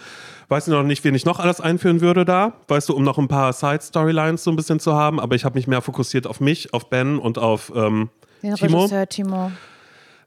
[0.49, 3.19] weiß ich noch nicht, wen ich noch alles einführen würde da, weißt du, um noch
[3.19, 6.41] ein paar Side-Storylines so ein bisschen zu haben, aber ich habe mich mehr fokussiert auf
[6.41, 8.11] mich, auf Ben und auf ähm,
[8.43, 8.79] Den Timo.
[8.79, 9.53] Regisseur Timo.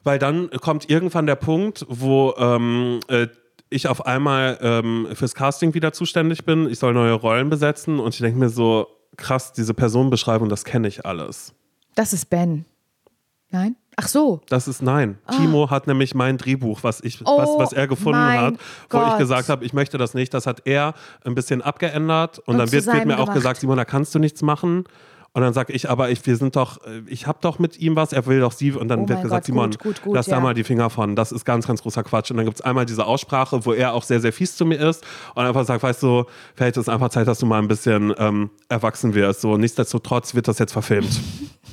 [0.03, 3.27] Weil dann kommt irgendwann der Punkt, wo ähm, äh,
[3.73, 6.69] ich auf einmal ähm, fürs Casting wieder zuständig bin.
[6.69, 10.87] Ich soll neue Rollen besetzen und ich denke mir so, krass, diese Personenbeschreibung, das kenne
[10.87, 11.53] ich alles.
[11.95, 12.65] Das ist Ben.
[13.51, 13.75] Nein?
[13.95, 14.41] Ach so.
[14.49, 15.19] Das ist nein.
[15.29, 17.25] Timo hat nämlich mein Drehbuch, was, ich, Ah.
[17.25, 18.53] Oh, was, was er gefunden hat,
[18.89, 19.17] wo ich Gott.
[19.19, 20.33] gesagt habe, ich möchte das nicht.
[20.33, 23.35] Das hat er ein bisschen abgeändert und, Und dann wird, wird mir auch gemacht.
[23.35, 24.85] gesagt, Simon, da kannst du nichts machen.
[25.35, 27.95] Und dann sage ich, aber ich, wir sind doch, äh, ich habe doch mit ihm
[27.95, 28.71] was, er will doch sie.
[28.71, 30.39] Und dann Oh wird gesagt, Gott, Simon, gut, gut, gut, lass da ja.
[30.39, 31.15] mal die Finger von.
[31.15, 32.29] Das ist ganz, ganz großer Quatsch.
[32.29, 34.75] Und dann gibt es einmal diese Aussprache, wo er auch sehr, sehr fies zu mir
[34.75, 35.03] ist
[35.33, 38.13] und einfach sagt, weißt du, vielleicht ist es einfach Zeit, dass du mal ein bisschen
[38.19, 39.41] ähm, erwachsen wirst.
[39.41, 41.19] So, nichtsdestotrotz wird das jetzt verfilmt.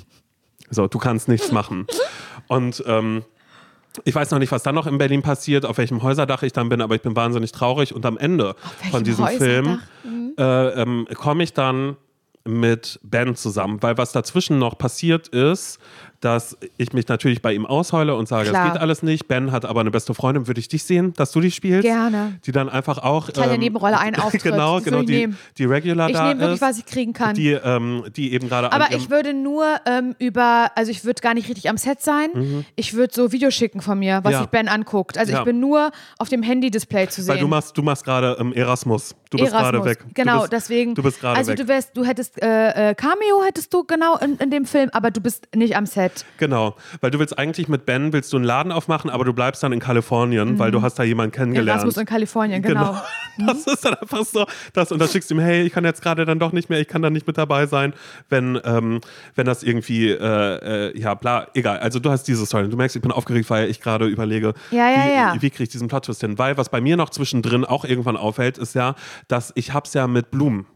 [0.70, 1.86] so, du kannst nichts machen.
[2.48, 3.24] Und ähm,
[4.04, 6.70] ich weiß noch nicht, was dann noch in Berlin passiert, auf welchem Häuserdach ich dann
[6.70, 7.94] bin, aber ich bin wahnsinnig traurig.
[7.94, 8.56] Und am Ende
[8.90, 10.74] von diesem Film Häuserdach?
[10.76, 11.98] äh, ähm, komme ich dann
[12.44, 15.78] mit Ben zusammen, weil was dazwischen noch passiert ist,
[16.20, 18.66] dass ich mich natürlich bei ihm ausheule und sage, Klar.
[18.66, 19.26] es geht alles nicht.
[19.26, 21.82] Ben hat aber eine beste Freundin, würde ich dich sehen, dass du die spielst?
[21.82, 22.38] Gerne.
[22.44, 24.42] Die dann einfach auch ähm, Kleine Nebenrolle, ein Auftritt.
[24.42, 27.12] genau, Das genau, würde ich die, die Regular Ich da nehme wirklich, was ich kriegen
[27.14, 27.34] kann.
[27.34, 31.32] die, ähm, die eben gerade Aber ich würde nur ähm, über, also ich würde gar
[31.34, 32.64] nicht richtig am Set sein.
[32.76, 34.32] Ich würde so Videos schicken von mir, was Mhm.
[34.32, 34.38] Ja.
[34.40, 35.16] sich Ben anguckt.
[35.18, 35.38] Also Ja.
[35.38, 37.34] ich bin nur auf dem Handy-Display zu sehen.
[37.34, 39.14] Weil du machst, du machst gerade ähm, Erasmus.
[39.30, 40.04] Du bist gerade weg.
[40.14, 40.94] Genau, bist, deswegen.
[40.94, 41.58] Du bist gerade also weg.
[41.58, 45.10] du wärst, du hättest äh, äh, Cameo hättest du genau in, in dem Film, aber
[45.10, 46.09] du bist nicht am Set.
[46.10, 46.24] Fett.
[46.38, 49.62] Genau, weil du willst eigentlich mit Ben, willst du einen Laden aufmachen, aber du bleibst
[49.62, 51.80] dann in Kalifornien, weil du hast da jemanden kennengelernt.
[51.82, 52.96] Erasmus in Kalifornien, genau.
[53.46, 54.44] Das ist dann einfach so,
[54.74, 56.78] das, und dann schickst du ihm, hey, ich kann jetzt gerade dann doch nicht mehr,
[56.80, 57.94] ich kann da nicht mit dabei sein,
[58.28, 59.00] wenn, ähm,
[59.34, 61.78] wenn das irgendwie, äh, äh, ja, bla, egal.
[61.78, 62.68] Also du hast diese Story.
[62.68, 65.34] Du merkst, ich bin aufgeregt, weil ich gerade überlege, Ja, ja, wie, ja.
[65.40, 66.38] wie kriege ich diesen Plot-Twist hin?
[66.38, 68.94] Weil was bei mir noch zwischendrin auch irgendwann auffällt, ist ja,
[69.28, 70.66] dass ich hab's ja mit Blumen.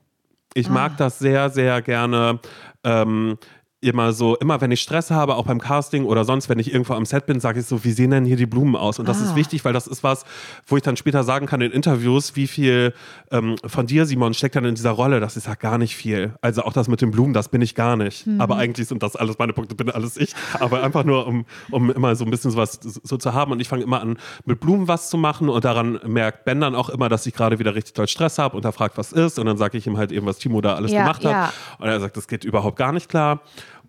[0.54, 0.72] Ich Ah.
[0.72, 2.38] mag das sehr, sehr gerne.
[2.84, 3.36] Ähm,
[3.84, 6.94] immer so, immer wenn ich Stress habe, auch beim Casting oder sonst, wenn ich irgendwo
[6.94, 8.98] am Set bin, sage ich so, wie sehen denn hier die Blumen aus?
[8.98, 9.24] Und das Ah.
[9.26, 10.24] ist wichtig, weil das ist was,
[10.66, 12.92] wo ich dann später sagen kann in Interviews, wie viel
[13.30, 15.20] ähm, von dir, Simon, steckt dann in dieser Rolle.
[15.20, 16.34] Das ist ja gar nicht viel.
[16.40, 18.26] Also auch das mit den Blumen, das bin ich gar nicht.
[18.26, 18.40] Mhm.
[18.40, 20.34] Aber eigentlich sind das alles meine Punkte, bin alles ich.
[20.60, 23.52] Aber einfach nur, um, um immer so ein bisschen sowas so zu haben.
[23.52, 26.74] Und ich fange immer an, mit Blumen was zu machen und daran merkt Ben dann
[26.74, 29.38] auch immer, dass ich gerade wieder richtig doll Stress habe und er fragt, was ist.
[29.38, 31.32] Und dann sage ich ihm halt eben, was Timo da alles Ja, gemacht hat.
[31.32, 31.52] ja.
[31.78, 33.40] Und er sagt, das geht überhaupt gar nicht klar.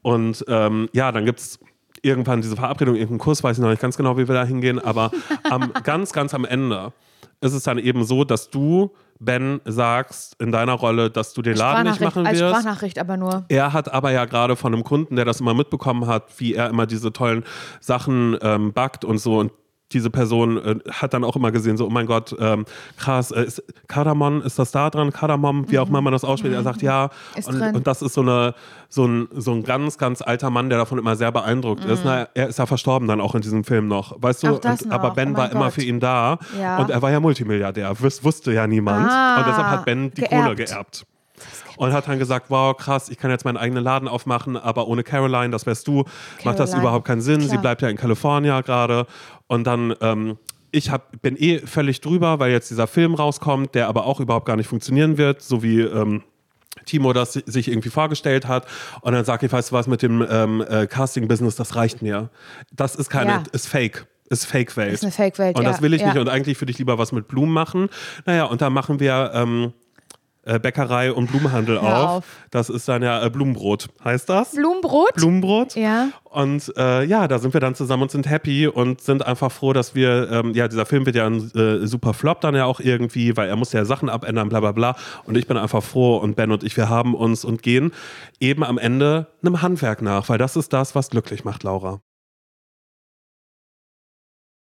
[0.05, 1.59] Und ähm, ja, dann gibt es
[2.03, 4.77] irgendwann diese Verabredung, irgendeinen Kurs, weiß ich noch nicht ganz genau, wie wir da hingehen,
[4.77, 5.09] aber
[5.49, 6.93] am, ganz, ganz am Ende
[7.41, 11.57] ist es dann eben so, dass du, Ben, sagst in deiner Rolle, dass du den
[11.57, 12.51] Laden nicht machen als wirst.
[12.51, 13.45] Sprachnachricht aber nur.
[13.47, 16.69] Er hat aber ja gerade von einem Kunden, der das immer mitbekommen hat, wie er
[16.69, 17.43] immer diese tollen
[17.79, 19.39] Sachen ähm, backt und so.
[19.39, 19.53] Und
[19.91, 22.65] diese Person äh, hat dann auch immer gesehen, so, oh mein Gott, ähm,
[22.97, 25.11] krass, äh, ist, Kardamom, ist das da dran?
[25.11, 26.55] Kardamom, wie auch immer man das ausspricht.
[26.55, 27.09] Er sagt ja.
[27.35, 27.45] Mhm.
[27.45, 28.55] Und, und das ist so, eine,
[28.89, 32.01] so, ein, so ein ganz, ganz alter Mann, der davon immer sehr beeindruckt ist.
[32.03, 34.15] Na, er ist ja verstorben dann auch in diesem Film noch.
[34.21, 34.47] Weißt du?
[34.47, 34.53] Mhm.
[34.55, 35.73] Und, aber Ben oh war immer Gott.
[35.73, 36.39] für ihn da.
[36.59, 36.77] Ja.
[36.77, 37.99] Und er war ja Multimilliardär.
[38.01, 39.09] Wus wusste ja niemand.
[39.11, 40.43] Ah, und deshalb hat Ben die geerbt.
[40.43, 41.05] Kohle geerbt.
[41.77, 45.03] Und hat dann gesagt, wow, krass, ich kann jetzt meinen eigenen Laden aufmachen, aber ohne
[45.03, 46.05] Caroline, das wärst du,
[46.43, 47.41] macht das Caroline, überhaupt keinen Sinn.
[47.41, 47.61] Sie klar.
[47.61, 49.05] bleibt ja in Kalifornien gerade.
[49.47, 50.37] Und dann, ähm,
[50.71, 54.45] ich hab, bin eh völlig drüber, weil jetzt dieser Film rauskommt, der aber auch überhaupt
[54.45, 56.23] gar nicht funktionieren wird, so wie ähm,
[56.85, 58.65] Timo das si- sich irgendwie vorgestellt hat.
[59.01, 62.29] Und dann sage ich, weißt du was, mit dem ähm, äh, Casting-Business, das reicht mir.
[62.73, 63.43] Das ist keine, Ja.
[63.51, 64.05] ist fake.
[64.27, 64.91] Ist Fake-Welt.
[64.93, 66.07] Ist eine Fake-Welt, Und ja, das will ich ja.
[66.07, 66.17] nicht.
[66.17, 67.89] Und eigentlich würde ich lieber was mit Blumen machen.
[68.25, 69.73] Naja, und da machen wir ähm,
[70.45, 72.09] äh, Bäckerei und Blumenhandel auf.
[72.09, 72.25] auf.
[72.51, 74.51] Das ist dann ja äh, Blumenbrot, heißt das?
[74.51, 75.15] Blumenbrot?
[75.15, 75.75] Blumenbrot.
[75.75, 76.09] Ja.
[76.23, 79.73] Und äh, ja, da sind wir dann zusammen und sind happy und sind einfach froh,
[79.73, 82.79] dass wir, ähm, ja, dieser Film wird ja ein äh, super Flop dann ja auch
[82.79, 84.95] irgendwie, weil er muss ja Sachen abändern, bla bla bla.
[85.25, 87.91] Und ich bin einfach froh und Ben und ich, wir haben uns und gehen
[88.39, 92.01] eben am Ende einem Handwerk nach, weil das ist das, was glücklich macht, Laura.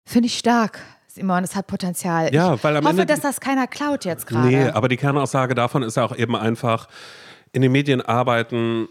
[0.09, 0.81] Finde ich stark,
[1.17, 1.43] Simon.
[1.43, 2.33] Es hat Potenzial.
[2.33, 4.47] Ja, ich weil am hoffe, Ende dass das keiner klaut jetzt gerade.
[4.47, 6.89] Nee, aber die Kernaussage davon ist ja auch eben einfach,
[7.53, 8.87] in den Medien arbeiten,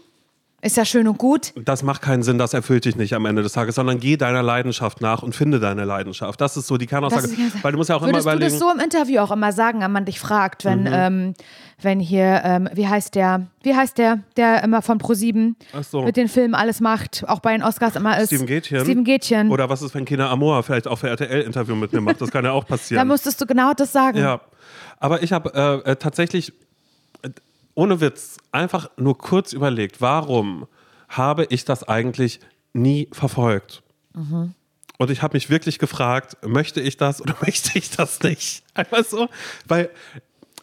[0.62, 1.52] Ist ja schön und gut.
[1.64, 4.42] das macht keinen Sinn, das erfüllt dich nicht am Ende des Tages, sondern geh deiner
[4.42, 6.40] Leidenschaft nach und finde deine Leidenschaft.
[6.40, 7.28] Das ist so die Kernaussage.
[7.62, 8.50] Weil du musst ja auch immer Würdest du überlegen.
[8.52, 10.88] das so im Interview auch immer sagen, wenn man dich fragt, wenn, Mhm.
[10.90, 11.34] ähm,
[11.82, 16.02] wenn hier, ähm, wie heißt der, wie heißt der, der immer von Pro7 Ach so.
[16.02, 18.28] mit den Filmen alles macht, auch bei den Oscars immer ist.
[18.28, 18.80] Steven Gätchen.
[18.80, 19.50] Steven Gätchen.
[19.50, 22.20] Oder was ist, wenn Kina Amor vielleicht auch für RTL-Interview mit mir macht?
[22.20, 23.06] Das kann ja auch da passieren.
[23.06, 24.18] musstest du genau das sagen.
[24.18, 24.40] ja.
[24.98, 26.54] Aber ich habe äh, äh, tatsächlich,
[27.76, 30.66] ohne Witz, einfach nur kurz überlegt, warum
[31.08, 32.40] habe ich das eigentlich
[32.72, 33.84] nie verfolgt?
[34.14, 34.54] Mhm.
[34.98, 38.64] Und ich habe mich wirklich gefragt, möchte ich das oder möchte ich das nicht?
[38.74, 39.28] Einfach so,
[39.68, 39.90] weil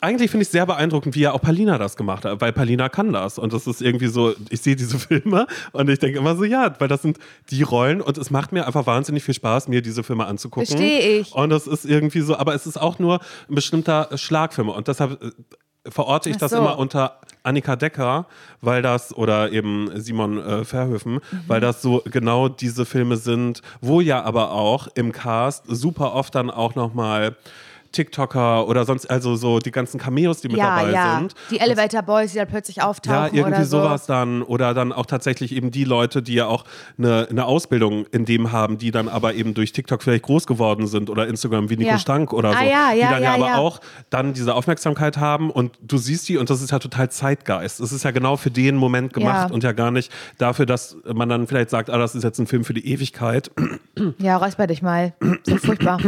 [0.04, 3.14] eigentlich finde ich sehr beeindruckend, wie ja auch Palina das gemacht hat, weil Palina kann
[3.14, 3.40] das.
[3.40, 6.76] Und das ist irgendwie so, ich sehe diese Filme und ich denke immer so, ja,
[6.80, 7.20] weil das sind
[7.52, 10.68] die Rollen und es macht mir einfach wahnsinnig viel Spaß, mir diese Filme anzugucken.
[10.68, 11.34] Versteh ich.
[11.34, 14.68] Und das ist irgendwie so, aber es ist auch nur ein bestimmter Schlagfilm.
[14.68, 15.32] Und deshalb äh,
[15.88, 16.58] verorte ich Ach das so.
[16.58, 18.26] immer unter Annika Decker,
[18.62, 21.20] weil das, oder eben Simon äh, Verhöfen, Mhm.
[21.48, 26.36] weil das so genau diese Filme sind, wo ja aber auch im Cast super oft
[26.36, 27.36] dann auch nochmal
[27.94, 31.18] TikToker oder sonst, also so die ganzen Cameos, die mit ja, dabei ja.
[31.20, 31.34] sind.
[31.52, 33.82] Die Elevator Boys, die da plötzlich Ja, auftauchen irgendwie oder so.
[33.82, 34.42] sowas dann.
[34.42, 36.66] Oder dann auch tatsächlich eben die Leute, die ja auch
[36.98, 40.88] eine, eine Ausbildung in dem haben, die dann aber eben durch TikTok vielleicht groß geworden
[40.88, 41.98] sind oder Instagram wie Nico Ja.
[42.00, 42.58] Stank oder so.
[42.58, 43.58] Ah, ja, die ja, dann ja, ja, aber ja.
[43.58, 43.80] auch
[44.10, 47.80] dann diese Aufmerksamkeit haben und du siehst die und das ist ja total Zeitgeist.
[47.80, 49.54] Es ist ja genau für den Moment gemacht Ja.
[49.54, 52.48] und ja gar nicht dafür, dass man dann vielleicht sagt, ah, das ist jetzt ein
[52.48, 53.52] Film für die Ewigkeit.
[54.18, 55.14] Ja, räusper dich mal.
[55.46, 56.00] So furchtbar.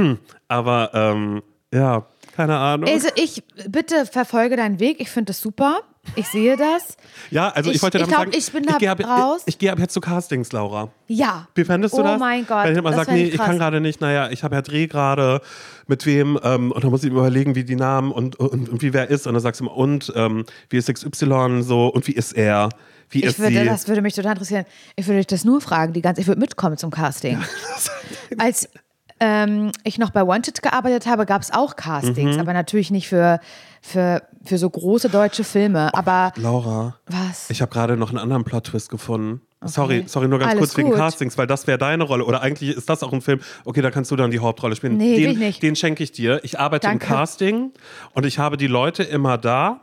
[0.48, 1.42] Aber ähm,
[1.74, 2.05] ja,
[2.36, 2.89] keine Ahnung.
[2.89, 4.99] Also ich, bitte verfolge deinen Weg.
[4.99, 5.82] Ich finde das super.
[6.16, 6.97] Ich sehe das.
[7.32, 9.41] ja, also ich, ich- wollte ich damit glaub, sagen, ich bin da gehe ab, raus.
[9.45, 10.89] Ich, ich gehe ab jetzt zu Castings, Laura.
[11.07, 11.47] Ja.
[11.55, 12.20] Wie fändest du oh das?
[12.20, 12.66] mein Gott.
[12.66, 15.41] Wenn jemand sagt, nee, ich ich kann gerade nicht, naja, ich habe ja Dreh gerade,
[15.88, 18.82] mit wem, ähm, und dann muss ich mir überlegen, wie die Namen und, und, und
[18.84, 19.26] wie wer ist.
[19.26, 22.70] Und dann sagst du immer, und ähm, wie ist XY so und wie ist er?
[23.09, 23.66] Wie Ich ist würde, sie?
[23.66, 24.66] das würde mich total interessieren.
[24.95, 27.39] Ich würde dich das nur fragen, die ganze, ich würde mitkommen zum Casting.
[28.38, 28.70] Als
[29.20, 31.78] ähm, ich noch bei Wanted gearbeitet habe, gab es auch Mhm.
[31.78, 33.39] Castings, aber natürlich nicht für,
[33.82, 35.93] für, für so große deutsche Filme.
[35.93, 37.49] Aber Laura, was?
[37.49, 39.41] ich habe gerade noch einen anderen Plot-Twist gefunden.
[39.68, 40.97] Sorry, sorry, nur ganz Alles kurz wegen gut.
[40.97, 42.26] Castings, weil das wäre deine Rolle.
[42.26, 44.97] Oder eigentlich ist das auch ein Film, okay, da kannst du dann die Hauptrolle spielen.
[44.97, 45.63] Nee, will den, ich nicht.
[45.63, 46.39] den schenke ich dir.
[46.43, 47.05] Ich arbeite Danke.
[47.05, 47.72] im Casting
[48.13, 49.82] und ich habe die Leute immer da.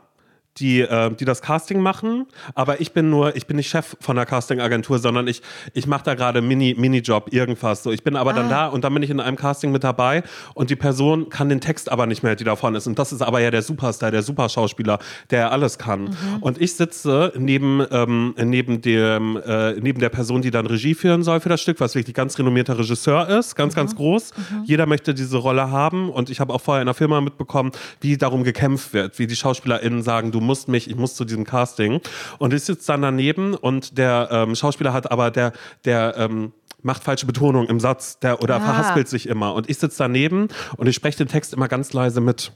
[0.59, 4.15] Die, äh, die das Casting machen, aber ich bin nur, ich bin nicht Chef von
[4.15, 5.41] der Castingagentur, sondern ich,
[5.73, 7.81] ich mache da gerade Mini, Minijob, irgendwas.
[7.81, 8.33] So, ich bin aber Ah.
[8.35, 10.21] dann da und dann bin ich in einem Casting mit dabei
[10.53, 12.85] und die Person kann den Text aber nicht mehr, die da vorne ist.
[12.85, 14.99] Und das ist aber ja der Superstar, der Superschauspieler,
[15.31, 16.03] der alles kann.
[16.03, 16.09] Mhm.
[16.41, 21.23] Und ich sitze neben, ähm, neben, dem, äh, neben der Person, die dann Regie führen
[21.23, 23.77] soll für das Stück, was wirklich ganz renommierter Regisseur ist, ganz, Mhm.
[23.77, 24.31] ganz groß.
[24.65, 28.17] Jeder möchte diese Rolle haben und ich habe auch vorher in der Firma mitbekommen, wie
[28.17, 32.01] darum gekämpft wird, wie die SchauspielerInnen sagen, du musst mich, ich muss zu diesem Casting.
[32.37, 35.53] Und ich sitze dann daneben und der ähm, Schauspieler hat aber, der,
[35.85, 38.59] der ähm, macht falsche Betonung im Satz der, oder Ah.
[38.59, 39.53] verhaspelt sich immer.
[39.53, 42.51] Und ich sitze daneben und ich spreche den Text immer ganz leise mit.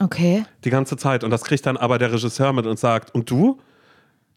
[0.00, 0.44] Okay.
[0.64, 1.22] Die ganze Zeit.
[1.24, 3.60] Und das kriegt dann aber der Regisseur mit und sagt, und du?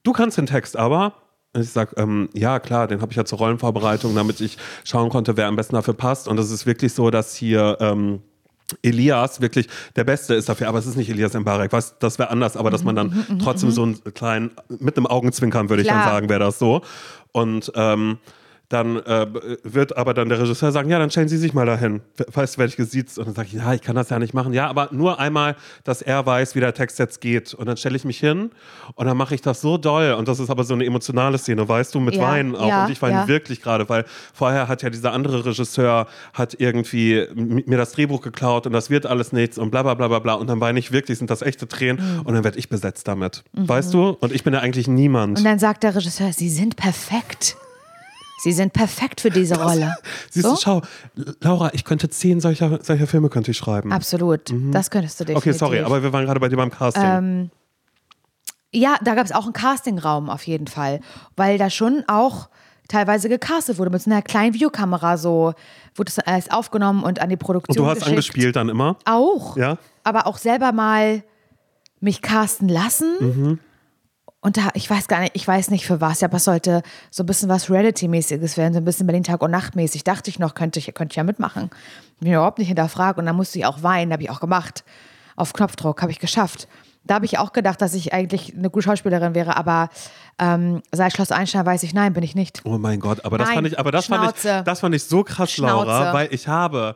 [0.03, 1.13] Du kannst den Text aber?
[1.53, 5.09] Und ich sage, ähm, ja klar, den habe ich ja zur Rollenvorbereitung, damit ich schauen
[5.09, 6.27] konnte, wer am besten dafür passt.
[6.27, 8.21] Und es ist wirklich so, dass hier ähm,
[8.81, 12.29] Elias wirklich der Beste ist dafür, aber es ist nicht Elias Mbarek, was, das wäre
[12.29, 16.03] anders, aber dass man dann trotzdem so einen kleinen, mit einem Augenzwinkern würde ich dann
[16.03, 16.81] sagen, wäre das so.
[17.31, 18.17] Und ähm,
[18.69, 19.27] dann äh,
[19.63, 22.01] wird aber dann der Regisseur sagen, ja, dann stellen Sie sich mal dahin.
[22.33, 23.17] Weißt du, werde ich gesiezt?
[23.17, 24.51] Und dann sage ich, ja, ich kann das ja nicht machen.
[24.53, 25.55] Ja, aber nur einmal,
[25.85, 27.53] dass er weiß, wie der Text jetzt geht.
[27.53, 28.51] Und dann stelle ich mich hin
[28.95, 30.13] und dann mache ich das so doll.
[30.13, 32.67] Und das ist aber so eine emotionale Szene, weißt du, mit Ja, Weinen auch.
[32.67, 33.27] ja, und ich weine ja.
[33.29, 34.03] wirklich gerade, weil
[34.33, 39.05] vorher hat ja dieser andere Regisseur hat irgendwie mir das Drehbuch geklaut und das wird
[39.05, 40.33] alles nichts und bla bla bla bla bla.
[40.33, 42.15] Und dann weine ich wirklich, sind das echte Tränen.
[42.17, 42.21] Mhm.
[42.23, 43.45] Und dann werde ich besetzt damit.
[43.53, 44.09] Weißt du?
[44.19, 45.37] Und ich bin ja eigentlich niemand.
[45.37, 47.55] Und dann sagt der Regisseur, Sie sind perfekt.
[48.39, 49.95] Sie sind perfekt für diese Rolle.
[50.29, 50.53] Siehst So?
[50.55, 50.81] du, schau,
[51.41, 53.91] Laura, ich könnte zehn solcher, solcher Filme könnte ich schreiben.
[53.91, 54.41] Absolut.
[54.71, 55.45] Das könntest du definitiv.
[55.45, 55.49] Mhm.
[55.49, 57.03] Okay, sorry, aber wir waren gerade bei dir beim Casting.
[57.03, 57.49] Ähm,
[58.71, 60.99] Ja, da gab es auch einen Castingraum auf jeden Fall,
[61.35, 62.49] weil da schon auch
[62.89, 65.53] teilweise gecastet wurde mit so einer kleinen Videokamera so
[65.95, 68.09] wurde das alles aufgenommen und an die und Produktion du hast geschickt.
[68.11, 68.97] angespielt dann immer?
[69.05, 69.57] Auch.
[69.57, 69.77] Ja?
[70.03, 71.23] Aber auch selber mal
[71.99, 73.15] mich casten lassen.
[73.19, 73.59] Mhm.
[74.39, 77.23] Und da, ich weiß gar nicht, ich weiß nicht für was, aber es sollte so
[77.23, 80.03] ein bisschen was Reality-mäßiges werden, so ein bisschen Berlin Tag und Nacht mäßig.
[80.03, 81.69] Dachte ich noch, könnte ich, könnte ich ja mitmachen.
[82.19, 84.83] Bin überhaupt nicht hinterfragt und dann musste ich auch weinen, habe ich auch gemacht.
[85.35, 86.67] Auf Knopfdruck, habe ich geschafft.
[87.03, 89.89] Da habe ich auch gedacht, dass ich eigentlich eine gute Schauspielerin wäre, aber
[90.39, 92.61] ähm, seit Schloss Einstein weiß ich, nein, bin ich nicht.
[92.65, 95.03] Oh mein Gott, aber das Nein, fand ich, aber das fand ich, das fand ich
[95.03, 96.13] so krass, Laura, Schnauze.
[96.13, 96.95] weil ich habe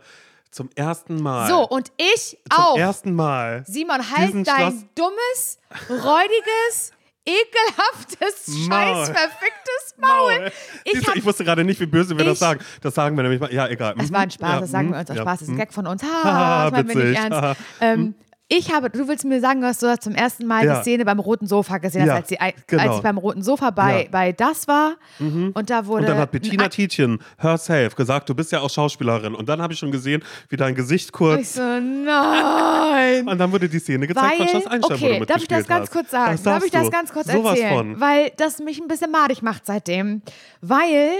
[0.51, 2.77] zum ersten Mal, So, und ich zum auch.
[2.77, 6.91] ersten Mal Simon, halt dein Schloss- dummes, räudiges,
[7.25, 8.69] ekelhaftes, Maul.
[9.05, 10.51] scheiß verficktes Maul.
[10.83, 12.59] Ich, Ich, hab, ich wusste gerade nicht, wie böse wir das Ich- sagen.
[12.81, 13.53] Das sagen wir nämlich mal.
[13.53, 13.95] Ja, egal.
[13.97, 14.13] das Mhm.
[14.13, 14.93] war ein Spaß, Ja, das sagen mhm.
[14.93, 15.59] wir uns aus Ja, Spaß, das ist ein mhm.
[15.59, 16.03] Gag von uns.
[16.03, 17.31] Haha, Ha, das meinen wir nicht ernst.
[17.41, 17.55] Haha.
[17.79, 18.15] Ähm,
[18.53, 20.75] ich habe, du willst mir sagen, dass du zum ersten Mal Ja.
[20.75, 22.97] die Szene beim roten Sofa gesehen hast, Ja, als, sie, als genau.
[22.97, 24.07] ich beim roten Sofa bei, Ja.
[24.11, 24.95] bei das war.
[25.19, 26.03] Und da wurde.
[26.03, 29.35] Und dann hat Bettina Tietjen herself gesagt, du bist ja auch Schauspielerin.
[29.35, 31.53] Und dann habe ich schon gesehen, wie dein Gesicht ich kurz.
[31.53, 33.27] so, nein.
[33.27, 35.67] Und dann wurde die Szene gezeigt von Schloss Einstein, wo du okay, darf ich das
[35.67, 35.91] ganz hast.
[35.91, 36.31] kurz sagen?
[36.33, 37.99] Das darf ich das ganz kurz Sowas erzählen?
[37.99, 40.21] Weil das mich ein bisschen madig macht seitdem.
[40.61, 41.11] Weil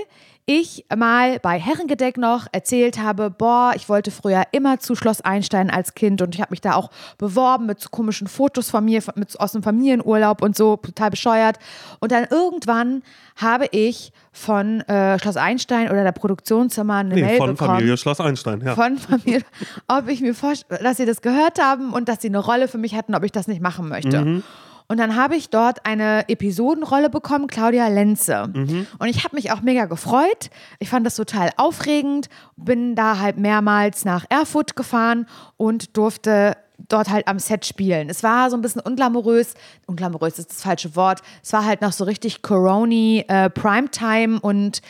[0.45, 5.69] ich mal bei Herrengedeck noch erzählt habe, boah, ich wollte früher immer zu Schloss Einstein
[5.69, 9.01] als Kind und ich habe mich da auch beworben mit so komischen Fotos von mir
[9.15, 11.57] mit, aus dem Familienurlaub und so, total bescheuert.
[11.99, 13.03] Und dann irgendwann
[13.35, 17.97] habe ich von äh, Schloss Einstein oder der Produktionszimmer eine Nee, Mail von bekommen Familie
[17.97, 18.75] Schloss Einstein, ja.
[18.75, 19.41] von Familie,
[19.87, 22.77] ob ich mir vorstelle, dass sie das gehört haben und dass sie eine Rolle für
[22.77, 24.21] mich hatten, ob ich das nicht machen möchte.
[24.21, 24.43] Mhm.
[24.91, 28.49] Und dann habe ich dort eine Episodenrolle bekommen, Claudia Lenze.
[28.53, 28.87] Mhm.
[28.99, 30.49] Und ich habe mich auch mega gefreut.
[30.79, 32.27] Ich fand das total aufregend,
[32.57, 36.57] bin da halt mehrmals nach Erfurt gefahren und durfte
[36.89, 38.09] dort halt am Set spielen.
[38.09, 39.53] Es war so ein bisschen unglamourös.
[39.87, 41.21] Unglamourös ist das falsche Wort.
[41.41, 44.81] Es war halt noch so richtig Coroni, äh, Primetime und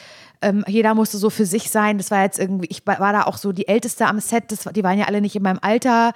[0.42, 2.00] ähm, jeder musste so für sich sein.
[2.00, 4.84] Das war jetzt irgendwie, ich war da auch so die Älteste am Set, das, die
[4.84, 6.14] waren ja alle nicht in meinem Alter.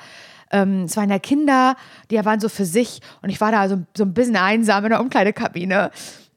[0.52, 1.76] Ähm, es waren ja Kinder,
[2.12, 4.92] die waren so für sich und ich war da so, so ein bisschen einsam in
[4.92, 5.92] der Umkleidekabine.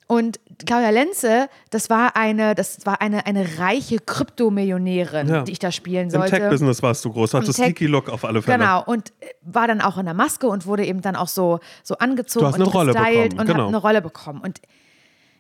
[0.07, 5.43] Und Claudia Lenze, das war eine, das war eine, eine reiche Kryptomillionärin, Ja.
[5.43, 6.31] die ich da spielen Im sollte.
[6.31, 8.57] Tech-Business warst du groß, hattest Sneaky Look auf alle Fälle.
[8.59, 11.99] Genau, und war dann auch in der Maske und wurde eben dann auch so, so
[11.99, 13.59] angezogen Du hast und eine Rolle gestylt bekommen, und genau.
[13.59, 14.41] habe eine Rolle bekommen.
[14.41, 14.61] Und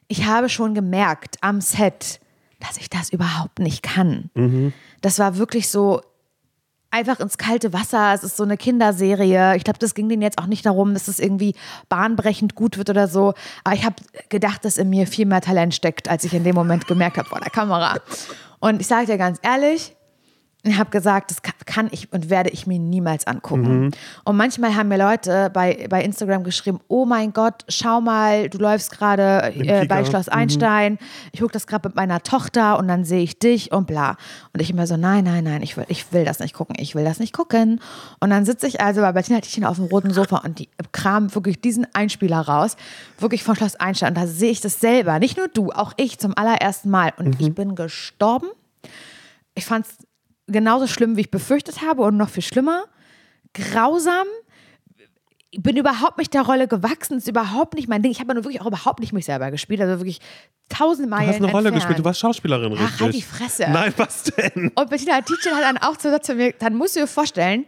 [0.08, 2.20] ich habe schon gemerkt am Set,
[2.60, 4.30] dass ich das überhaupt nicht kann.
[4.34, 4.72] Mhm.
[5.00, 6.02] Das war wirklich so
[6.91, 8.12] einfach ins kalte Wasser.
[8.14, 9.57] Es ist so eine Kinderserie.
[9.57, 11.55] Ich glaube, das ging denen jetzt auch nicht darum, dass es irgendwie
[11.89, 13.34] bahnbrechend gut wird oder so.
[13.64, 13.97] Aber ich habe
[14.28, 17.28] gedacht, dass in mir viel mehr Talent steckt, als ich in dem Moment gemerkt habe
[17.28, 17.97] vor der Kamera.
[18.61, 19.95] Und ich sage dir ganz ehrlich,
[20.64, 23.92] Ich habe gesagt, das kann, ich und werde ich mir niemals angucken.
[24.24, 28.59] Und manchmal haben mir Leute bei, bei Instagram geschrieben, oh mein Gott, schau mal, du
[28.59, 30.04] läufst gerade äh, bei.
[30.04, 30.98] Schloss Einstein,
[31.32, 34.16] ich gucke das gerade mit meiner Tochter und dann sehe ich dich und bla.
[34.52, 36.94] Und ich immer so, nein, nein, nein, ich will, ich will das nicht gucken, ich
[36.94, 37.80] will das nicht gucken.
[38.20, 41.32] Und dann sitze ich also bei Bettina Tietjen auf dem roten Sofa und die kramen
[41.34, 42.76] wirklich diesen Einspieler raus,
[43.18, 44.11] wirklich von Schloss Einstein.
[44.11, 47.12] Und da sehe ich das selber, nicht nur du, auch ich zum allerersten Mal.
[47.16, 48.48] Und ich bin gestorben.
[49.54, 50.07] Ich fand es
[50.49, 52.84] genauso schlimm, wie ich befürchtet habe und noch viel schlimmer.
[53.55, 54.26] Grausam.
[55.51, 58.12] Ich bin überhaupt nicht der Rolle gewachsen, ist überhaupt nicht mein Ding.
[58.12, 60.20] Ich habe nur wirklich auch überhaupt nicht mich selber gespielt, also wirklich
[60.68, 61.74] tausendmal Du hast eine Rolle entfernt.
[61.76, 63.01] gespielt, du warst Schauspielerin, Ach, richtig?
[63.01, 63.66] halt die Fresse.
[63.70, 64.70] Nein, was denn?
[64.74, 67.64] Und Bettina Tietjen hat dann auch zu zu mir, dann musst du dir vorstellen,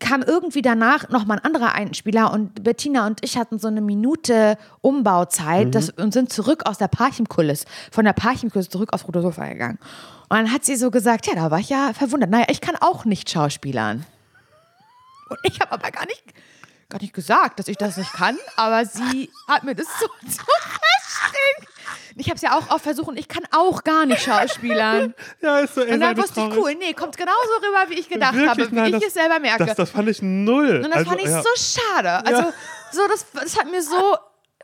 [0.00, 4.58] kam irgendwie danach nochmal ein anderer Einspieler und Bettina und ich hatten so eine Minute
[4.80, 9.78] Umbauzeit das, und sind zurück aus der Parchimkulisse, von der Parchimkulisse zurück aufs Sofa gegangen.
[10.28, 12.30] Und dann hat sie so gesagt, ja, da war ich ja verwundert.
[12.30, 14.04] Naja, ich kann auch nicht schauspielern.
[15.28, 16.22] Und ich habe aber gar nicht,
[16.88, 21.72] gar nicht gesagt, dass ich das nicht kann, aber sie hat mir das so zurechtgelegt.
[22.18, 25.14] Ich habe es ja auch oft versucht und ich kann auch gar nicht schauspielern.
[25.42, 28.34] Ja, ist so, Und dann wusste ich, cool, nee, kommt genauso rüber, wie ich gedacht
[28.34, 28.50] Wirklich?
[28.50, 29.66] habe, wie Nein, ich das- es selber merke.
[29.66, 30.76] Das, das fand ich null.
[30.84, 31.42] und das also, fand ich ja.
[31.42, 32.26] so schade.
[32.26, 32.52] Also,
[32.92, 34.16] so, das, das hat mir so,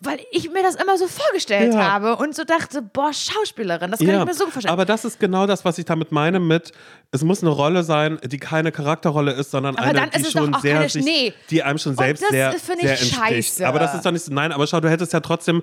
[0.05, 1.93] weil ich mir das immer so vorgestellt Ja.
[1.93, 4.73] habe und so dachte, boah, Schauspielerin, das kann Ja, ich mir so vorstellen.
[4.73, 6.73] aber das ist genau das, was ich damit meine mit,
[7.11, 10.89] es muss eine Rolle sein, die keine Charakterrolle ist, sondern Aber eine, die schon sehr
[10.89, 13.49] sich, die einem schon selbst das sehr, finde ich sehr entspricht.
[13.59, 13.69] scheiße.
[13.69, 15.63] Aber das ist doch nicht so, nein, aber schau, du hättest ja trotzdem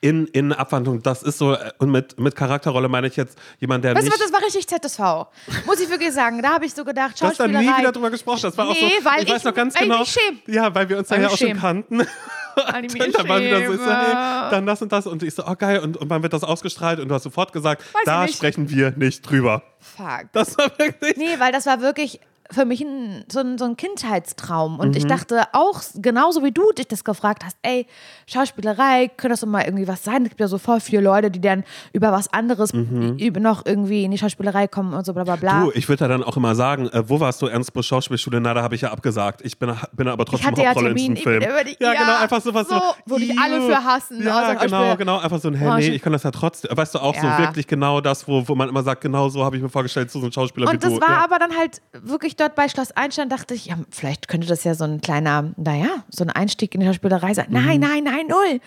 [0.00, 3.84] in, in Abwandlung, das ist so, äh, und mit, mit Charakterrolle meine ich jetzt jemand,
[3.84, 5.28] der Weißt du was, das war richtig ZSV.
[5.66, 6.40] Muss ich wirklich sagen.
[6.42, 7.64] Da habe ich so gedacht, Du hast da Schauspielerei.
[7.76, 8.40] nie wieder drüber gesprochen.
[8.42, 8.84] Das war auch so.
[8.84, 10.04] Nee, weil ich weiß ich- noch ganz genau.
[10.46, 12.00] Ja, weil wir uns Weil ja auch schon kannten.
[12.58, 14.12] Und dann war wieder so, ich so, hey,
[14.50, 15.06] dann das und das.
[15.06, 15.78] Und ich so, oh geil.
[15.78, 18.90] Und, und dann wird das ausgestrahlt und du hast sofort gesagt, Weiß da sprechen wir
[18.96, 19.62] nicht drüber.
[19.78, 20.24] Fuck.
[20.32, 21.16] Das war wirklich.
[21.16, 22.18] Nee, weil das war wirklich
[22.50, 24.78] für mich ein, so, ein, so ein Kindheitstraum.
[24.78, 25.08] Und ich Mhm.
[25.08, 27.86] dachte auch, genauso wie du dich das gefragt hast, ey,
[28.26, 30.22] Schauspielerei, könnte das doch mal irgendwie was sein?
[30.22, 34.04] Es gibt ja so voll viele Leute, die dann über was anderes über noch irgendwie
[34.04, 35.54] in die Schauspielerei kommen und so bla bla bla.
[35.60, 35.64] Mhm.
[35.66, 38.40] Du, ich würde da dann auch immer sagen, äh, wo warst du, Ernst Busch Schauspielschule?
[38.40, 39.40] Na, da habe ich ja abgesagt.
[39.44, 41.42] Ich bin, bin aber ich trotzdem ja Hauptrolle in Termin, diesem Film.
[41.42, 42.74] ich, über die, ja, genau, einfach sowas so.
[42.76, 44.22] so, wo die alle für hassen.
[44.22, 45.18] Ja, außer genau, genau.
[45.18, 46.76] Einfach so ein, hey, nee, ich kann das ja trotzdem.
[46.76, 47.36] Weißt du, auch Ja.
[47.36, 50.10] so wirklich genau das, wo, wo man immer sagt, genau so habe ich mir vorgestellt,
[50.10, 51.00] so ein Schauspieler Und das du.
[51.00, 51.24] war ja.
[51.24, 54.74] aber dann halt wirklich dort bei Schloss Einstein, dachte ich, ja, vielleicht könnte das ja
[54.74, 57.46] so ein kleiner, naja, so ein Einstieg in die Schauspielerei sein.
[57.48, 57.64] Mhm.
[57.64, 58.60] Nein, nein, nein, null.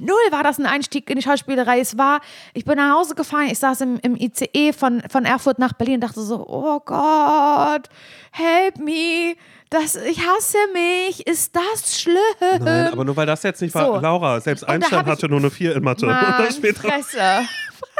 [0.00, 1.80] Null war das ein Einstieg in die Schauspielerei.
[1.80, 2.20] Es war,
[2.54, 5.96] ich bin nach Hause gefahren, ich saß im, im ICE von, von Erfurt nach Berlin
[5.96, 7.88] und dachte so, oh Gott,
[8.30, 9.34] help me.
[9.70, 11.26] Das, ich hasse mich.
[11.26, 12.16] Ist das schlimm?
[12.60, 14.00] Nein, aber nur weil das jetzt nicht war, So.
[14.00, 16.06] Laura, selbst Und Einstein hatte nur eine 4 in Mathe.
[16.06, 16.80] Und Mann, später.
[16.80, 17.20] Fresse.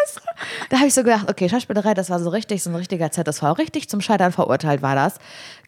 [0.06, 0.20] Fresse.
[0.70, 3.42] Da habe ich so gedacht, okay, Schauspielerei, das war so richtig, so ein richtiger ZSV,
[3.58, 5.18] richtig zum Scheitern verurteilt war das.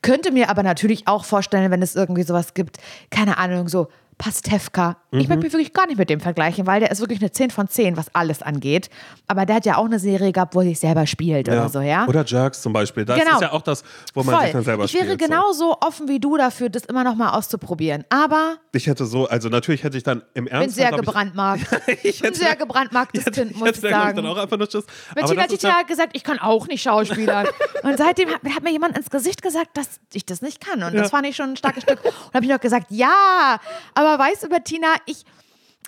[0.03, 2.79] Könnte mir aber natürlich auch vorstellen, wenn es irgendwie sowas gibt,
[3.11, 4.97] keine Ahnung, so Pastewka.
[5.13, 7.51] Ich möchte mich wirklich gar nicht mit dem vergleichen, weil der ist wirklich eine 10
[7.51, 8.91] von 10, was alles angeht.
[9.27, 11.81] Aber der hat ja auch eine Serie gehabt, wo er sich selber spielt oder so,
[11.81, 12.07] ja?
[12.07, 13.05] Oder Jerks zum Beispiel.
[13.05, 13.35] Das Genau.
[13.35, 13.83] ist ja auch das,
[14.15, 15.19] wo man sich dann selber ich wäre spielt.
[15.21, 18.05] genauso offen wie du dafür, das immer noch mal auszuprobieren.
[18.09, 18.77] Aber So.
[18.77, 20.77] Ich hätte so, also natürlich hätte ich dann im bin Ernst.
[20.77, 21.67] sehr glaub ich- gebrandmarkt.
[22.05, 24.15] Ich bin sehr gebrandmarktes hätte- Kind, muss ich sagen.
[24.17, 24.85] dann auch einfach nur Schiss.
[25.15, 27.49] Bettina das Tietjen hat gesagt, ich kann auch nicht schauspielern.
[27.83, 30.83] und seitdem hat, hat mir jemand ins Gesicht gesagt, dass ich das nicht kann.
[30.85, 31.03] Und Ja.
[31.03, 31.99] das fand ich schon ein starkes Stück.
[32.05, 33.59] Und habe ich noch gesagt, ja,
[33.95, 35.25] aber weißt du, Bettina, ich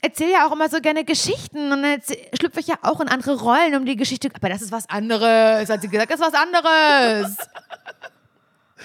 [0.03, 2.01] erzähle ja auch immer so gerne Geschichten und dann
[2.39, 4.29] schlüpfe ich ja auch in andere Rollen, um die Geschichte.
[4.35, 7.37] Aber das ist was anderes, hat sie gesagt, das ist was anderes.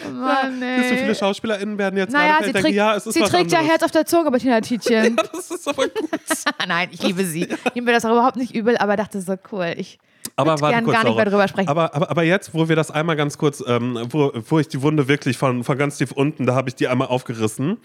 [0.05, 1.15] Oh Mann, Ja, so viele.
[1.15, 3.59] SchauspielerInnen werden jetzt Naja, gerade sie denken, trägt, ja, es ist sie was trägt ja.
[3.59, 5.17] Herz auf der Zunge, Bettina Tietjen.
[5.17, 6.09] Ja, das ist aber gut.
[6.67, 7.45] Nein, ich liebe sie.
[7.45, 9.97] Ich nehme mir das auch überhaupt nicht übel, aber dachte so, cool, ich
[10.35, 11.69] Aber warte kurz, gar nicht mehr drüber sprechen.
[11.69, 14.81] Aber, aber, aber jetzt, wo wir das einmal ganz kurz, ähm, wo, wo ich die
[14.81, 17.77] Wunde wirklich von, von ganz tief unten, da habe ich die einmal aufgerissen.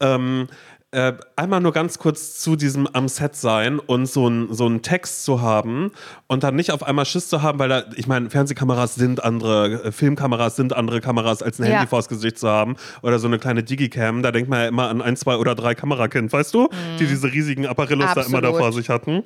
[0.00, 0.48] Ähm,
[0.92, 4.82] äh, einmal nur ganz kurz zu diesem am Set sein und so einen so einen
[4.82, 5.92] Text zu haben
[6.26, 9.84] und dann nicht auf einmal Schiss zu haben, weil da, ich meine, Fernsehkameras sind andere,
[9.84, 11.74] äh, Filmkameras sind andere Kameras, als ein Ja.
[11.74, 14.22] Handy vors Gesicht zu haben oder so eine kleine Digicam.
[14.22, 16.68] Da denkt man ja immer an ein, zwei oder drei Kamerakind, weißt du?
[16.98, 18.54] Die diese riesigen Apparillos da immer da Mhm.
[18.56, 18.58] Absolut.
[18.60, 19.22] vor sich hatten.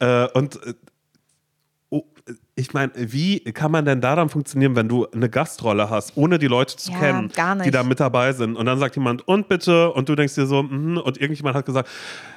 [0.00, 0.74] Äh, und äh,
[2.54, 6.38] ich meine, wie kann man denn da dann funktionieren, wenn du eine Gastrolle hast, ohne
[6.38, 7.32] die Leute zu Ja, kennen,
[7.64, 8.56] die da mit dabei sind?
[8.56, 11.66] Und dann sagt jemand, und bitte, und du denkst dir so, mhm, und irgendjemand hat
[11.66, 11.88] gesagt,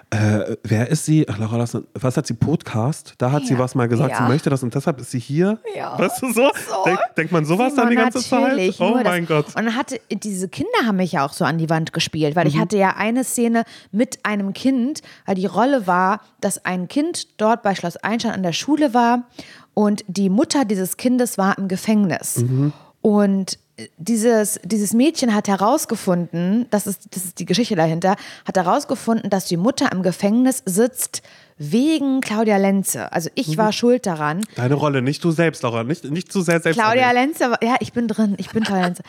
[0.10, 1.26] äh, wer ist sie?
[1.30, 2.34] Ach, Laura, Lassen, was hat sie?
[2.34, 3.14] Podcast?
[3.18, 3.60] Da hat sie Ja.
[3.60, 4.18] was mal gesagt, Ja.
[4.18, 5.60] sie möchte das und deshalb ist sie hier.
[5.76, 6.00] Ja.
[6.00, 6.50] Weißt du so?
[6.86, 8.88] Denk, denkt man sowas dann die ganze Natürlich, Zeit?
[8.88, 9.48] Oh nur das- mein Gott.
[9.56, 12.50] Und hatte diese Kinder haben mich ja auch so an die Wand gespielt, weil Mhm.
[12.50, 17.40] ich hatte ja eine Szene mit einem Kind, weil die Rolle war, dass ein Kind
[17.40, 19.28] dort bei Schloss Einstein an der Schule war
[19.78, 22.38] und die Mutter dieses Kindes war im Gefängnis.
[22.38, 22.74] Mhm.
[23.02, 23.60] Und
[24.00, 28.16] dieses, dieses Mädchen hat herausgefunden, das ist, das ist die Geschichte dahinter,
[28.46, 31.22] hat herausgefunden, dass die Mutter im Gefängnis sitzt
[31.60, 33.12] wegen Claudia Lenze.
[33.14, 34.42] Also ich war schuld daran.
[34.56, 35.84] Deine Rolle, nicht du selbst, Laura.
[35.84, 36.80] Nicht, nicht zu sehr selbst.
[36.80, 39.04] Claudia Lenze, ja, ich bin drin, ich bin Claudia Lenze.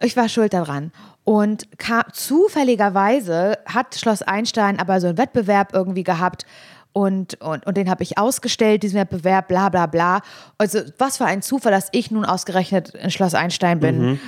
[0.00, 0.92] Ich war schuld daran.
[1.24, 6.46] Und kam, zufälligerweise hat Schloss Einstein aber so einen Wettbewerb irgendwie gehabt.
[6.92, 10.20] Und, und, und den habe ich ausgestellt, diesen Wettbewerb, bla bla bla.
[10.56, 14.18] Also, was für ein Zufall, dass ich nun ausgerechnet in Schloss Einstein bin.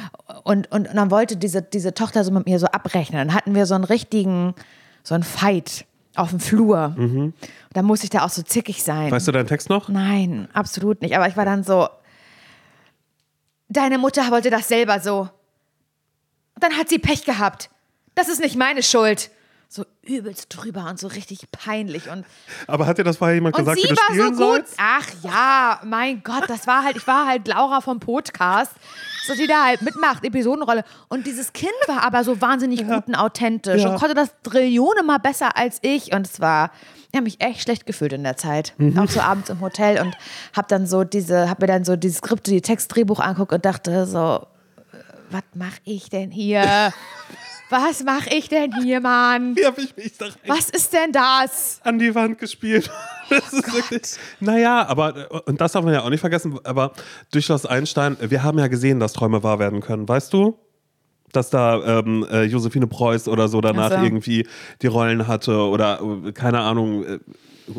[0.44, 3.26] Und, und, und dann wollte diese, diese Tochter so mit mir so abrechnen.
[3.26, 4.54] Dann hatten wir so einen richtigen,
[5.02, 5.84] so einen Fight
[6.14, 6.94] auf dem Flur.
[6.96, 7.34] Und
[7.72, 9.10] da musste ich da auch so zickig sein.
[9.10, 9.88] Weißt du deinen Text noch?
[9.88, 11.16] Nein, absolut nicht.
[11.16, 11.88] Aber ich war dann so,
[13.68, 15.28] deine Mutter wollte das selber so.
[16.58, 17.70] Dann hat sie Pech gehabt.
[18.14, 19.30] Das ist nicht meine Schuld.
[19.72, 22.10] So übelst drüber und so richtig peinlich.
[22.10, 22.24] Und,
[22.66, 24.38] Aber hat dir das vorher jemand und gesagt, sie wie du war so spielen gut.
[24.66, 24.74] sollst?
[24.78, 28.72] Ach ja, mein Gott, das war halt, ich war halt Laura vom Podcast,
[29.28, 30.82] so die da halt mitmacht, Episodenrolle.
[31.08, 33.90] Und dieses Kind war aber so wahnsinnig gut und authentisch Ja.
[33.90, 36.12] und konnte das Trillionen mal besser als ich.
[36.12, 36.72] Und es war,
[37.12, 38.74] ich habe mich echt schlecht gefühlt in der Zeit.
[38.78, 38.98] Mhm.
[38.98, 40.16] Auch so abends im Hotel und
[40.56, 44.04] habe dann so diese, habe mir dann so die Skripte, die Textdrehbuch anguckt und dachte
[44.06, 44.46] so,
[44.92, 44.96] äh,
[45.30, 46.92] was mache ich denn hier?
[47.70, 49.56] Was mache ich denn hier, Mann?
[49.56, 51.80] Wie habe ich mich da rein Was ist denn das?
[51.84, 52.90] an die Wand gespielt?
[53.30, 54.02] Das ist wirklich,
[54.40, 56.90] naja, aber, und das darf man ja auch nicht vergessen, aber
[57.30, 60.58] durch Schloss Einstein, wir haben ja gesehen, dass Träume wahr werden können, weißt du?
[61.30, 64.02] Dass da ähm, äh, Josephine Preuß oder so danach Ach so.
[64.04, 64.48] irgendwie
[64.82, 67.04] die Rollen hatte oder äh, keine Ahnung.
[67.04, 67.18] äh,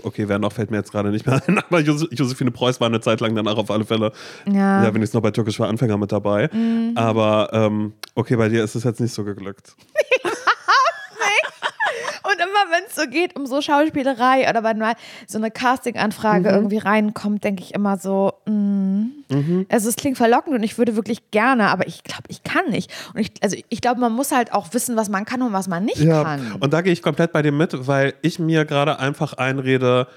[0.03, 2.87] Okay, wer noch fällt mir jetzt gerade nicht mehr ein, aber Jose Josephine Preuß war
[2.87, 4.11] eine Zeit lang danach auf alle Fälle,
[4.45, 4.51] Ja.
[4.79, 4.83] Mhm.
[4.85, 6.49] ja wenigstens noch bei Türkisch für Anfänger mit dabei.
[6.95, 9.75] Aber ähm, okay, bei dir ist es jetzt nicht so geglückt.
[12.41, 14.95] Immer wenn es so geht um so Schauspielerei oder wenn mal
[15.27, 16.55] so eine Casting-Anfrage Mhm.
[16.55, 19.65] irgendwie reinkommt, denke ich immer so, mm.
[19.69, 22.91] also es klingt verlockend und ich würde wirklich gerne, aber ich glaube, ich kann nicht.
[23.13, 25.67] Und ich, also ich glaube, man muss halt auch wissen, was man kann und was
[25.67, 26.53] man nicht kann.
[26.59, 30.07] Und da gehe ich komplett bei dir mit, weil ich mir gerade einfach einrede,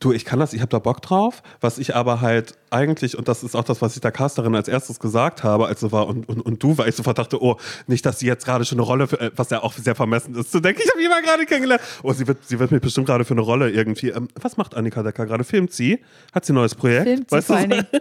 [0.00, 3.28] du, ich kann das, ich habe da Bock drauf, was ich aber halt eigentlich, und
[3.28, 6.06] das ist auch das, was ich der Casterin als erstes gesagt habe, als sie war
[6.06, 7.56] und, und, und du, weil ich sofort dachte, oh,
[7.86, 10.34] nicht, dass sie jetzt gerade schon eine Rolle, für, äh, was ja auch sehr vermessen
[10.34, 13.06] ist, zu denken, ich habe jemanden gerade kennengelernt, oh, sie wird, sie wird mich bestimmt
[13.06, 15.44] gerade für eine Rolle irgendwie, ähm, was macht Annika Decker gerade?
[15.44, 16.00] Filmt sie?
[16.32, 17.04] Hat sie ein neues Projekt?
[17.04, 17.86] Filmt sie Weißt vor allen Dingen.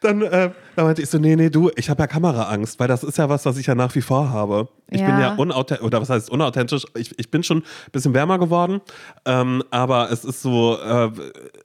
[0.00, 3.02] dann, äh, dann meinte ich so, nee, nee, du, ich habe ja Kameraangst, weil das
[3.04, 4.68] ist ja was, was ich ja nach wie vor habe.
[4.90, 5.20] Ich bin Ja.
[5.20, 6.84] ja unauthentisch, oder was heißt unauthentisch?
[6.96, 8.80] Ich, ich bin schon ein bisschen wärmer geworden,
[9.24, 11.10] ähm, aber es ist so, äh,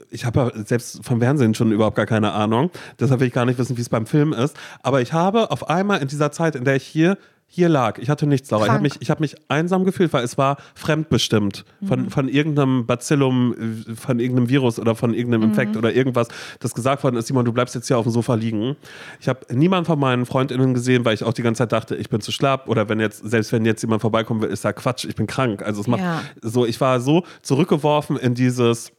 [0.10, 2.72] ich habe ja selbst vom Fernsehen schon überhaupt gar keine Ahnung.
[3.00, 4.56] Deshalb will ich gar nicht wissen, wie es beim Film ist.
[4.84, 7.18] Aber ich habe auf einmal in dieser Zeit, in der ich hier
[7.56, 7.98] hier lag.
[8.00, 8.66] Ich hatte nichts, Laura.
[8.66, 8.94] Ich habe Krank.
[8.94, 13.96] mich, ich hab mich einsam gefühlt, weil es war fremdbestimmt von, von irgendeinem Bacillum, äh,
[13.96, 16.28] von irgendeinem Virus oder von irgendeinem Infekt oder irgendwas,
[16.60, 18.76] das gesagt worden ist, Simon, du bleibst jetzt hier auf dem Sofa liegen.
[19.20, 22.10] Ich habe niemanden von meinen FreundInnen gesehen, weil ich auch die ganze Zeit dachte, ich
[22.10, 25.06] bin zu schlapp oder wenn jetzt, selbst wenn jetzt jemand vorbeikommen will, ist ja Quatsch,
[25.06, 25.62] ich bin krank.
[25.62, 26.22] Also es macht Ja.
[26.42, 28.92] so, ich war so zurückgeworfen in dieses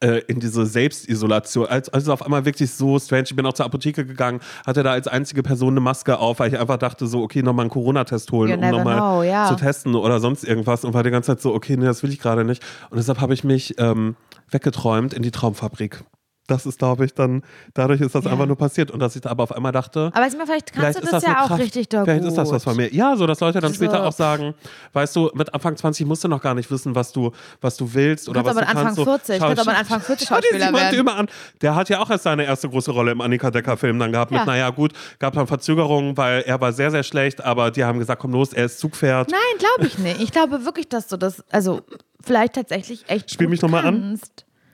[0.00, 1.66] äh, in diese Selbstisolation.
[1.66, 3.24] Als, also auf einmal wirklich so strange.
[3.24, 6.52] Ich bin auch zur Apotheke gegangen, hatte da als einzige Person eine Maske auf, weil
[6.52, 9.48] ich einfach dachte so, okay, nochmal einen Corona-Test holen, um nochmal know, ja.
[9.48, 12.10] zu testen oder sonst irgendwas und war die ganze Zeit so, okay, nee, das will
[12.10, 12.62] ich gerade nicht.
[12.90, 14.16] Und deshalb habe ich mich ähm,
[14.50, 16.04] weggeträumt in die Traumfabrik.
[16.48, 17.42] Das ist, glaube ich, dann,
[17.74, 18.32] dadurch ist das Ja.
[18.32, 20.98] einfach nur passiert und dass ich da aber auf einmal dachte, Aber Simon, vielleicht kannst
[20.98, 21.62] Vielleicht du das, das ja auch Kraft.
[21.62, 22.28] richtig doll Vielleicht gut.
[22.30, 22.92] ist das was von mir.
[22.92, 24.54] Ja, so dass Leute dann Also- später auch sagen,
[24.94, 27.92] weißt du, mit Anfang 20 musst du noch gar nicht wissen, was du, was du
[27.94, 28.96] willst oder kannst was aber du Anfang kannst.
[28.96, 30.94] So, 40, schau- kannst aber Anfang 40 schau Schauspieler werden.
[30.96, 31.28] Dömer an.
[31.60, 34.30] Der hat ja auch erst seine erste große Rolle im Annika Decker-Film dann gehabt.
[34.30, 34.46] Mit, Ja.
[34.46, 38.22] naja, gut, gab dann Verzögerungen, weil er war sehr, sehr schlecht, aber die haben gesagt,
[38.22, 39.30] komm los, er ist Zugpferd.
[39.30, 40.22] Nein, glaube ich nicht.
[40.22, 41.82] Ich glaube wirklich, dass du das, also
[42.24, 44.18] vielleicht tatsächlich echt Spiel mich noch mal an.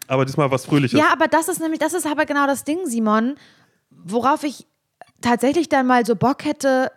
[0.07, 0.99] Aber diesmal was Fröhliches.
[0.99, 3.37] Ja, aber das ist nämlich, das ist aber genau das Ding, Simon,
[3.91, 4.67] worauf ich
[5.21, 6.91] tatsächlich dann mal so Bock hätte,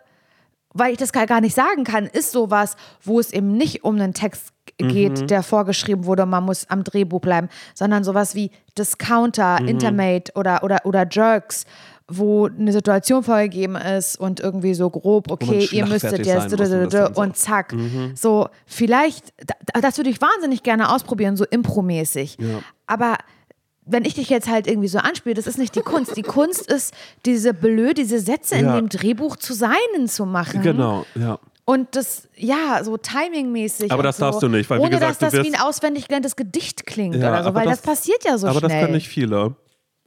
[0.74, 3.94] weil ich das gar gar nicht sagen kann, ist sowas, wo es eben nicht um
[3.96, 5.26] einen Text geht, Mhm.
[5.26, 9.68] der vorgeschrieben wurde, man muss am Drehbuch bleiben, sondern sowas wie Discounter, Mhm.
[9.68, 11.64] Intermate oder, oder, oder Jerks,
[12.10, 16.70] wo eine Situation vorgegeben ist und irgendwie so grob, okay, ihr müsstet jetzt und das
[16.70, 17.26] dann so.
[17.32, 17.74] zack.
[18.66, 22.38] Vielleicht, da- das würde ich wahnsinnig gerne ausprobieren, so impromäßig.
[22.86, 23.16] Aber
[23.90, 26.16] wenn ich dich jetzt halt irgendwie so anspiele, das ist nicht die Kunst.
[26.16, 26.92] Die Kunst ist,
[27.24, 28.76] diese Blö, diese Sätze in Ja.
[28.76, 30.62] dem Drehbuch zu seinen zu machen.
[30.62, 31.38] Genau, ja.
[31.64, 33.92] Und das, ja, so timingmäßig.
[33.92, 36.08] Aber das so, darfst du nicht, weil, wie ohne gesagt, dass das wie ein auswendig
[36.08, 38.70] gelerntes Gedicht klingt Ja, oder so, aber weil das, das- passiert ja so aber schnell.
[38.70, 39.54] das können nicht viele.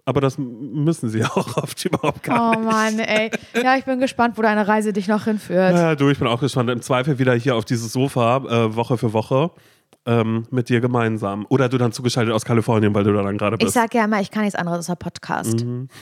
[0.06, 3.32] Aber das müssen sie auch oft überhaupt gar Oh Mann, ey.
[3.62, 5.74] Ja, ich bin gespannt, wo deine Reise dich noch hinführt.
[5.76, 6.70] Ja, du, ich bin auch gespannt.
[6.70, 9.52] Im Zweifel wieder hier auf dieses Sofa, äh, Woche für Woche,
[10.06, 11.46] ähm, mit dir gemeinsam.
[11.50, 13.74] Oder du dann zugeschaltet aus Kalifornien, weil du da dann gerade Ich bist.
[13.76, 15.64] sag ja immer, ich kann nichts anderes außer Podcast.
[15.66, 15.88] Mhm.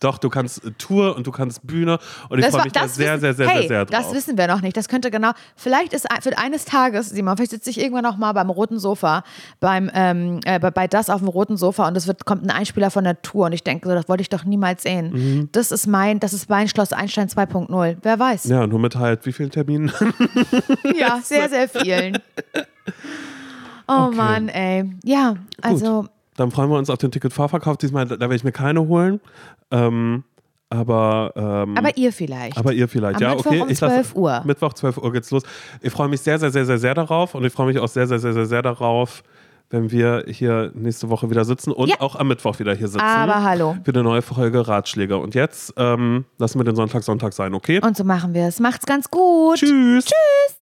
[0.00, 1.98] Doch, du kannst Tour und du kannst Bühne
[2.28, 4.04] und ich Das freue mich da sehr, wissen- sehr, sehr, hey, sehr, sehr drauf.
[4.06, 4.76] Das wissen wir noch nicht.
[4.76, 5.32] Das könnte genau.
[5.56, 9.22] Vielleicht ist für eines Tages, Simon, vielleicht sitze ich irgendwann noch mal beim roten Sofa,
[9.60, 12.50] beim ähm, äh, bei, bei das auf dem roten Sofa und es wird kommt ein
[12.50, 15.10] Einspieler von der Tour und ich denke so, das wollte ich doch niemals sehen.
[15.12, 15.48] Mhm.
[15.52, 17.96] Das ist mein, das ist mein Schloss Einstein 2.0.
[18.02, 18.44] Wer weiß?
[18.44, 19.92] ja, nur mit halt wie vielen Terminen?
[20.98, 22.18] Ja, sehr, sehr vielen.
[23.92, 24.16] Oh Okay.
[24.16, 24.88] Mann, ey.
[25.04, 26.06] Ja, also
[26.40, 27.76] Dann freuen wir uns auf den Ticketvorverkauf.
[27.76, 29.20] Diesmal, da werde ich mir keine holen.
[29.70, 30.24] Ähm,
[30.70, 32.56] aber, ähm, aber ihr vielleicht.
[32.56, 33.16] aber ihr vielleicht.
[33.16, 33.60] Am ja, Mittwoch okay.
[33.60, 34.42] um ich lasse- 12 Uhr.
[34.46, 35.42] Mittwoch 12 Uhr geht's los.
[35.82, 38.06] Ich freue mich sehr, sehr, sehr, sehr, sehr darauf und ich freue mich auch sehr,
[38.06, 39.22] sehr, sehr, sehr, sehr darauf,
[39.68, 42.00] wenn wir hier nächste Woche wieder sitzen und Ja.
[42.00, 43.04] auch am Mittwoch wieder hier sitzen.
[43.04, 43.76] Aber hallo.
[43.84, 45.18] Für eine neue Folge Ratschläge.
[45.18, 47.80] Und jetzt ähm, lassen wir den Sonntag Sonntag sein, okay?
[47.84, 48.60] Und so machen wir es.
[48.60, 49.58] Macht's ganz gut.
[49.58, 50.06] Tschüss.
[50.06, 50.56] Tschüss.